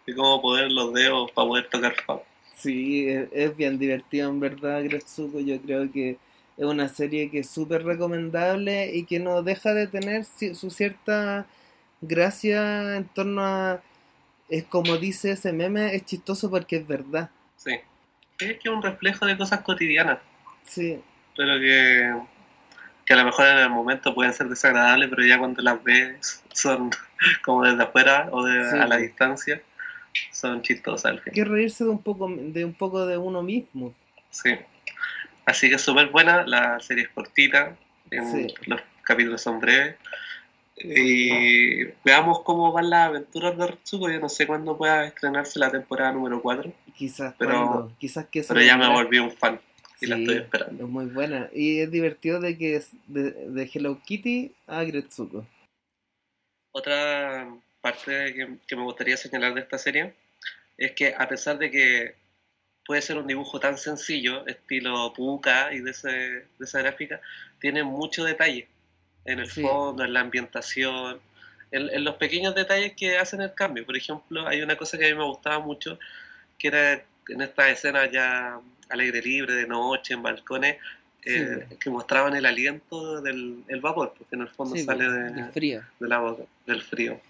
y 0.07 0.15
cómo 0.15 0.43
poner 0.43 0.73
los 0.73 0.93
dedos 0.93 1.31
para 1.33 1.49
poder 1.49 1.69
tocar 1.69 1.95
Fab. 2.05 2.23
Sí, 2.63 3.07
es, 3.09 3.57
bien 3.57 3.79
divertido 3.79 4.29
en 4.29 4.39
verdad, 4.39 4.83
Gretsuko. 4.85 5.41
Yo 5.41 5.61
creo 5.63 5.91
que 5.91 6.19
es 6.57 6.65
una 6.65 6.89
serie 6.89 7.31
que 7.31 7.39
es 7.41 7.49
súper 7.49 7.85
recomendable 7.85 8.95
y 8.95 9.05
que 9.05 9.19
no 9.19 9.43
deja 9.43 9.73
de 9.73 9.87
tener 9.87 10.25
su 10.27 10.71
cierta 10.71 11.47
gracia 12.03 12.97
en 12.97 13.05
torno 13.05 13.43
a. 13.45 13.83
Es 14.51 14.65
como 14.65 14.99
dice 14.99 15.33
ese 15.33 15.53
meme, 15.53 15.95
es 15.95 16.05
chistoso 16.05 16.51
porque 16.51 16.77
es 16.77 16.87
verdad. 16.87 17.31
Sí. 17.57 17.81
Es 18.41 18.59
que 18.59 18.69
es 18.69 18.75
un 18.75 18.83
reflejo 18.83 19.25
de 19.25 19.39
cosas 19.39 19.61
cotidianas. 19.61 20.19
Sí. 20.65 21.01
Pero 21.37 21.59
que, 21.61 22.15
que 23.07 23.15
a 23.15 23.17
lo 23.17 23.25
mejor 23.25 23.47
en 23.47 23.59
el 23.59 23.71
momento 23.71 24.15
pueden 24.15 24.35
ser 24.35 24.49
desagradables, 24.49 25.09
pero 25.09 25.25
ya 25.25 25.39
cuando 25.39 25.63
las 25.63 25.83
ves 25.83 26.43
son 26.53 26.91
como 27.43 27.65
desde 27.65 27.85
afuera 27.85 28.29
o 28.33 28.45
de, 28.45 28.81
a 28.81 28.87
la 28.87 28.99
distancia 28.99 29.63
son 30.33 30.63
chistosas 30.63 31.13
al 31.13 31.21
fin. 31.21 31.33
Que 31.33 31.45
reírse 31.45 31.85
de 31.85 31.91
un 31.91 32.03
poco 32.03 32.29
de 32.29 32.65
un 32.65 32.75
poco 32.75 33.07
de 33.07 33.17
uno 33.17 33.43
mismo. 33.43 33.95
Sí. 34.31 34.51
Así 35.45 35.69
que 35.69 35.79
súper 35.79 36.09
buena, 36.09 36.47
la 36.47 36.79
serie 36.81 37.05
es 37.05 37.11
cortita, 37.11 37.77
los 38.67 38.81
capítulos 39.03 39.43
son 39.43 39.61
breves. 39.61 39.97
Y 40.83 41.85
veamos 42.05 42.43
cómo 42.43 42.73
van 42.73 42.89
las 42.89 43.09
aventuras 43.09 43.57
de 43.59 43.67
Retsuko. 43.67 44.09
Yo 44.11 44.19
no 44.19 44.29
sé 44.31 44.47
cuándo 44.47 44.79
pueda 44.79 45.05
estrenarse 45.05 45.59
la 45.59 45.71
temporada 45.71 46.13
número 46.13 46.41
4. 46.41 46.73
Quizás, 46.97 47.35
pero, 47.39 47.93
quizás 47.99 48.27
que 48.27 48.43
Pero 48.43 48.63
ya 48.63 48.79
me 48.79 48.89
volví 48.89 49.19
un 49.19 49.31
fan 49.31 49.61
y 50.01 50.07
la 50.07 50.17
estoy 50.17 50.37
esperando. 50.39 50.85
Es 50.85 50.91
muy 50.91 51.07
buena. 51.07 51.51
Y 51.53 51.81
es 51.81 51.91
divertido 51.91 52.41
de 52.41 52.57
que 52.57 52.77
es 52.77 52.93
de, 53.09 53.33
de 53.33 53.71
Hello 53.73 54.01
Kitty 54.03 54.55
a 54.67 54.83
Gretsuko. 54.85 55.47
Otra 56.73 57.49
parte 57.81 58.35
que, 58.67 58.77
me 58.77 58.83
gustaría 58.83 59.17
señalar 59.17 59.55
de 59.55 59.61
esta 59.61 59.79
serie 59.79 60.15
es 60.77 60.93
que 60.93 61.15
a 61.17 61.29
pesar 61.29 61.59
de 61.59 61.71
que 61.71 62.15
puede 62.87 63.03
ser 63.03 63.19
un 63.19 63.27
dibujo 63.27 63.61
tan 63.61 63.79
sencillo, 63.79 64.47
estilo 64.47 65.13
Puka 65.13 65.73
y 65.73 65.81
de, 65.81 65.91
ese, 65.91 66.09
de 66.09 66.47
esa 66.61 66.81
gráfica, 66.81 67.21
tiene 67.61 67.85
mucho 67.85 68.25
detalle 68.25 68.67
en 69.25 69.39
el 69.41 69.51
fondo, 69.51 70.05
en 70.05 70.13
la 70.13 70.21
ambientación, 70.21 71.21
en, 71.71 72.05
los 72.05 72.17
pequeños 72.17 72.55
detalles 72.55 72.95
que 72.95 73.19
hacen 73.19 73.43
el 73.43 73.55
cambio. 73.55 73.85
Por 73.85 73.97
ejemplo, 73.97 74.47
hay 74.49 74.63
una 74.63 74.77
cosa 74.77 74.99
que 74.99 75.07
a 75.07 75.09
mí 75.11 75.15
me 75.15 75.25
gustaba 75.25 75.59
mucho, 75.61 75.99
que 76.59 76.69
era 76.69 77.05
en 77.29 77.43
esta 77.43 77.71
escena 77.71 78.11
ya 78.11 78.59
alegre 78.89 79.23
libre, 79.23 79.55
de 79.55 79.67
noche, 79.67 80.15
en 80.15 80.23
balcones, 80.23 80.79
eh, 81.25 81.67
que 81.79 81.91
mostraban 81.91 82.35
el 82.35 82.47
aliento 82.47 83.21
del 83.21 83.63
vapor, 83.81 84.15
porque 84.17 84.35
en 84.35 84.43
el 84.43 84.49
fondo 84.49 84.77
sale 84.77 85.09
de, 85.09 85.45
frío. 85.53 85.83
de 86.01 86.09
la 86.09 86.19
boca, 86.19 86.45
del 86.67 86.83
frío. 86.83 87.21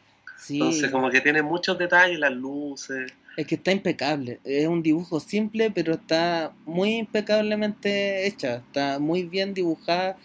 Entonces, 0.48 0.90
como 0.90 1.10
que 1.10 1.20
tiene 1.20 1.42
muchos 1.42 1.78
detalles, 1.78 2.18
las 2.18 2.32
luces. 2.32 3.12
Es 3.36 3.46
que 3.46 3.56
está 3.56 3.72
impecable. 3.72 4.40
Es 4.44 4.66
un 4.66 4.82
dibujo 4.82 5.20
simple, 5.20 5.70
pero 5.70 5.94
está 5.94 6.52
muy 6.64 6.96
impecablemente 6.96 8.26
hecha. 8.26 8.56
Está 8.56 8.98
muy 8.98 9.24
bien 9.24 9.54
dibujada. 9.54 10.16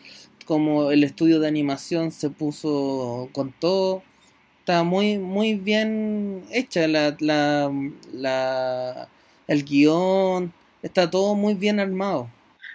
Como 0.45 0.91
el 0.91 1.03
estudio 1.03 1.39
de 1.39 1.47
animación 1.47 2.11
se 2.11 2.29
puso 2.29 3.29
con 3.33 3.51
todo. 3.51 4.03
Está 4.59 4.83
muy, 4.83 5.17
muy 5.17 5.55
bien 5.55 6.43
hecha. 6.51 6.87
La, 6.87 7.15
la, 7.19 7.71
la, 8.13 9.07
el 9.47 9.63
guion. 9.65 10.53
Está 10.81 11.09
todo 11.09 11.35
muy 11.35 11.55
bien 11.55 11.79
armado. 11.79 12.29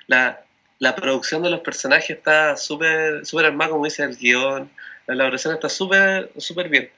La, 0.07 0.44
la 0.79 0.94
producción 0.94 1.42
de 1.42 1.50
los 1.50 1.61
personajes 1.61 2.11
está 2.11 2.57
súper 2.57 3.24
super 3.24 3.46
armada, 3.46 3.70
como 3.70 3.85
dice 3.85 4.03
el 4.03 4.16
guion. 4.16 4.70
La 5.07 5.14
elaboración 5.14 5.55
está 5.55 5.68
súper 5.68 6.31
súper 6.37 6.68
bien. 6.68 6.90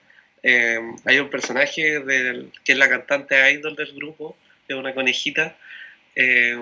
Eh, 0.42 0.80
hay 1.04 1.18
un 1.18 1.30
personaje 1.30 2.00
del, 2.00 2.50
que 2.64 2.72
es 2.72 2.78
la 2.78 2.88
cantante 2.88 3.52
idol 3.52 3.76
del 3.76 3.92
grupo, 3.94 4.36
que 4.66 4.74
es 4.74 4.78
una 4.78 4.94
conejita. 4.94 5.56
Eh, 6.16 6.56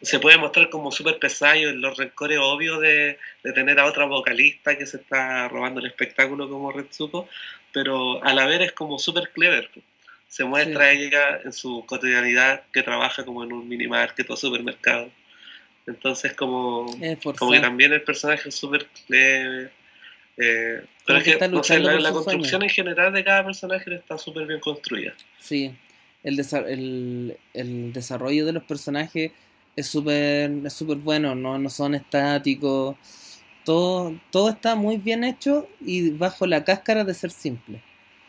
se 0.00 0.18
puede 0.18 0.38
mostrar 0.38 0.68
como 0.70 0.90
súper 0.90 1.18
pesado 1.18 1.54
en 1.54 1.80
los 1.80 1.96
rencores 1.96 2.38
obvios 2.40 2.80
de, 2.80 3.18
de, 3.44 3.52
tener 3.52 3.78
a 3.78 3.86
otra 3.86 4.04
vocalista 4.06 4.76
que 4.76 4.86
se 4.86 4.96
está 4.96 5.48
robando 5.48 5.80
el 5.80 5.86
espectáculo 5.86 6.48
como 6.48 6.72
Retsuko, 6.72 7.28
pero 7.72 8.22
a 8.24 8.34
la 8.34 8.46
vez 8.46 8.60
es 8.62 8.72
como 8.72 8.98
súper 8.98 9.30
clever. 9.30 9.70
Se 10.26 10.44
muestra 10.44 10.90
ella 10.90 11.40
en 11.44 11.52
su 11.52 11.84
cotidianidad 11.86 12.62
que 12.72 12.82
trabaja 12.82 13.24
como 13.24 13.44
en 13.44 13.52
un 13.52 13.68
minimarket 13.68 14.28
o 14.30 14.36
supermercado. 14.36 15.10
Entonces 15.86 16.32
como, 16.32 16.86
como 17.38 17.52
que 17.52 17.60
también 17.60 17.92
el 17.92 18.02
personaje 18.02 18.48
es 18.48 18.54
súper 18.54 18.86
clever 19.06 19.72
eh, 20.36 20.82
pero 21.06 21.18
es 21.18 21.24
que, 21.24 21.48
la, 21.48 22.12
construcción 22.12 22.62
en 22.62 22.68
general 22.68 23.12
de 23.12 23.24
cada 23.24 23.44
personaje 23.44 23.94
está 23.94 24.16
súper 24.16 24.46
bien 24.46 24.60
construida. 24.60 25.12
Sí, 25.38 25.74
el, 26.22 26.40
el, 26.68 27.36
el, 27.52 27.92
desarrollo 27.92 28.46
de 28.46 28.52
los 28.52 28.62
personajes 28.62 29.32
es 29.76 29.86
súper 29.86 30.50
es 30.64 30.72
super 30.72 30.96
bueno, 30.96 31.34
¿no? 31.34 31.58
no 31.58 31.68
son 31.68 31.94
estáticos. 31.94 32.96
Todo, 33.64 34.18
todo 34.30 34.50
está 34.50 34.74
muy 34.74 34.96
bien 34.96 35.22
hecho 35.22 35.68
y 35.80 36.10
bajo 36.10 36.46
la 36.46 36.64
cáscara 36.64 37.04
de 37.04 37.14
ser 37.14 37.30
simple. 37.30 37.82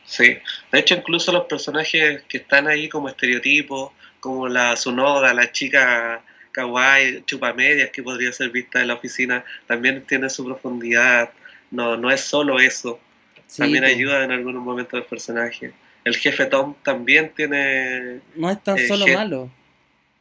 Sí, 0.05 0.37
de 0.71 0.79
hecho 0.79 0.95
incluso 0.95 1.31
los 1.31 1.45
personajes 1.45 2.23
que 2.23 2.37
están 2.37 2.67
ahí 2.67 2.89
como 2.89 3.07
estereotipos, 3.07 3.91
como 4.19 4.47
la 4.47 4.75
Sunoda, 4.75 5.33
la 5.33 5.51
chica 5.51 6.21
kawaii, 6.51 7.23
chupamedias 7.25 7.89
que 7.89 8.03
podría 8.03 8.31
ser 8.31 8.49
vista 8.49 8.81
en 8.81 8.89
la 8.89 8.95
oficina, 8.95 9.43
también 9.65 10.05
tiene 10.05 10.29
su 10.29 10.45
profundidad 10.45 11.31
no, 11.73 11.97
no 11.97 12.11
es 12.11 12.21
solo 12.21 12.59
eso. 12.59 12.99
también 13.57 13.83
ayuda 13.83 14.23
en 14.23 14.31
algunos 14.31 14.63
momentos 14.63 14.93
del 14.93 15.09
personaje. 15.09 15.73
El 16.05 16.15
jefe 16.15 16.45
Tom 16.45 16.75
también 16.83 17.33
tiene... 17.35 18.19
No 18.35 18.49
es 18.49 18.63
tan 18.63 18.77
eh, 18.77 18.87
solo 18.87 19.07
malo. 19.07 19.49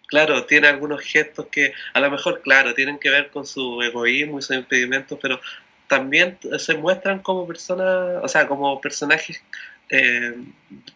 Claro, 0.06 0.46
tiene 0.46 0.68
algunos 0.68 1.02
gestos 1.02 1.46
que 1.50 1.72
a 1.92 2.00
lo 2.00 2.10
mejor, 2.10 2.40
claro, 2.42 2.74
tienen 2.74 2.98
que 2.98 3.10
ver 3.10 3.30
con 3.30 3.46
su 3.46 3.82
egoísmo 3.82 4.38
y 4.38 4.42
sus 4.42 4.56
impedimentos, 4.56 5.18
pero 5.20 5.40
también 5.88 6.38
se 6.58 6.74
muestran 6.74 7.18
como 7.18 7.46
personas, 7.46 8.22
o 8.22 8.28
sea, 8.28 8.46
como 8.46 8.80
personajes 8.80 9.42
eh, 9.90 10.34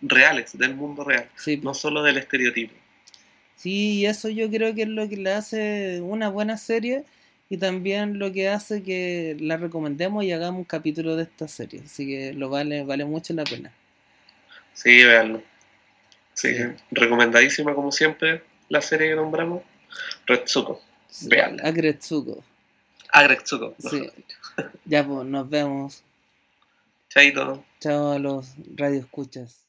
reales, 0.00 0.56
del 0.56 0.74
mundo 0.74 1.04
real, 1.04 1.28
Sí, 1.36 1.58
no 1.62 1.74
solo 1.74 2.02
del 2.02 2.16
estereotipo. 2.16 2.74
Sí, 3.56 4.06
eso 4.06 4.30
yo 4.30 4.50
creo 4.50 4.74
que 4.74 4.82
es 4.82 4.88
lo 4.88 5.06
que 5.08 5.16
le 5.16 5.32
hace 5.32 6.00
una 6.02 6.30
buena 6.30 6.56
serie 6.56 7.04
y 7.48 7.58
también 7.58 8.18
lo 8.18 8.32
que 8.32 8.48
hace 8.48 8.82
que 8.82 9.36
la 9.40 9.56
recomendemos 9.56 10.24
y 10.24 10.32
hagamos 10.32 10.58
un 10.60 10.64
capítulo 10.64 11.16
de 11.16 11.24
esta 11.24 11.46
serie. 11.48 11.82
Así 11.84 12.06
que 12.06 12.32
lo 12.32 12.48
vale, 12.48 12.84
vale 12.84 13.04
mucho 13.04 13.32
la 13.34 13.44
pena. 13.44 13.72
Sí, 14.74 15.04
veanlo. 15.04 15.42
Sí, 16.34 16.54
Sí. 16.54 16.62
recomendadísima 16.90 17.74
como 17.74 17.90
siempre 17.92 18.42
la 18.68 18.82
serie 18.82 19.08
que 19.10 19.16
nombramos, 19.16 19.62
Retsuko. 20.26 20.82
Véanla. 21.22 21.62
A 21.62 21.70
Gretsuko. 21.70 22.44
Ah, 23.10 23.26
Retsuko. 23.26 23.74
Sí. 23.78 24.10
Ya 24.84 25.06
pues, 25.06 25.26
nos 25.26 25.48
vemos. 25.48 26.02
Chaito. 27.08 27.64
Chao 27.80 28.12
a 28.12 28.18
los 28.18 28.54
radioescuchas. 28.74 29.65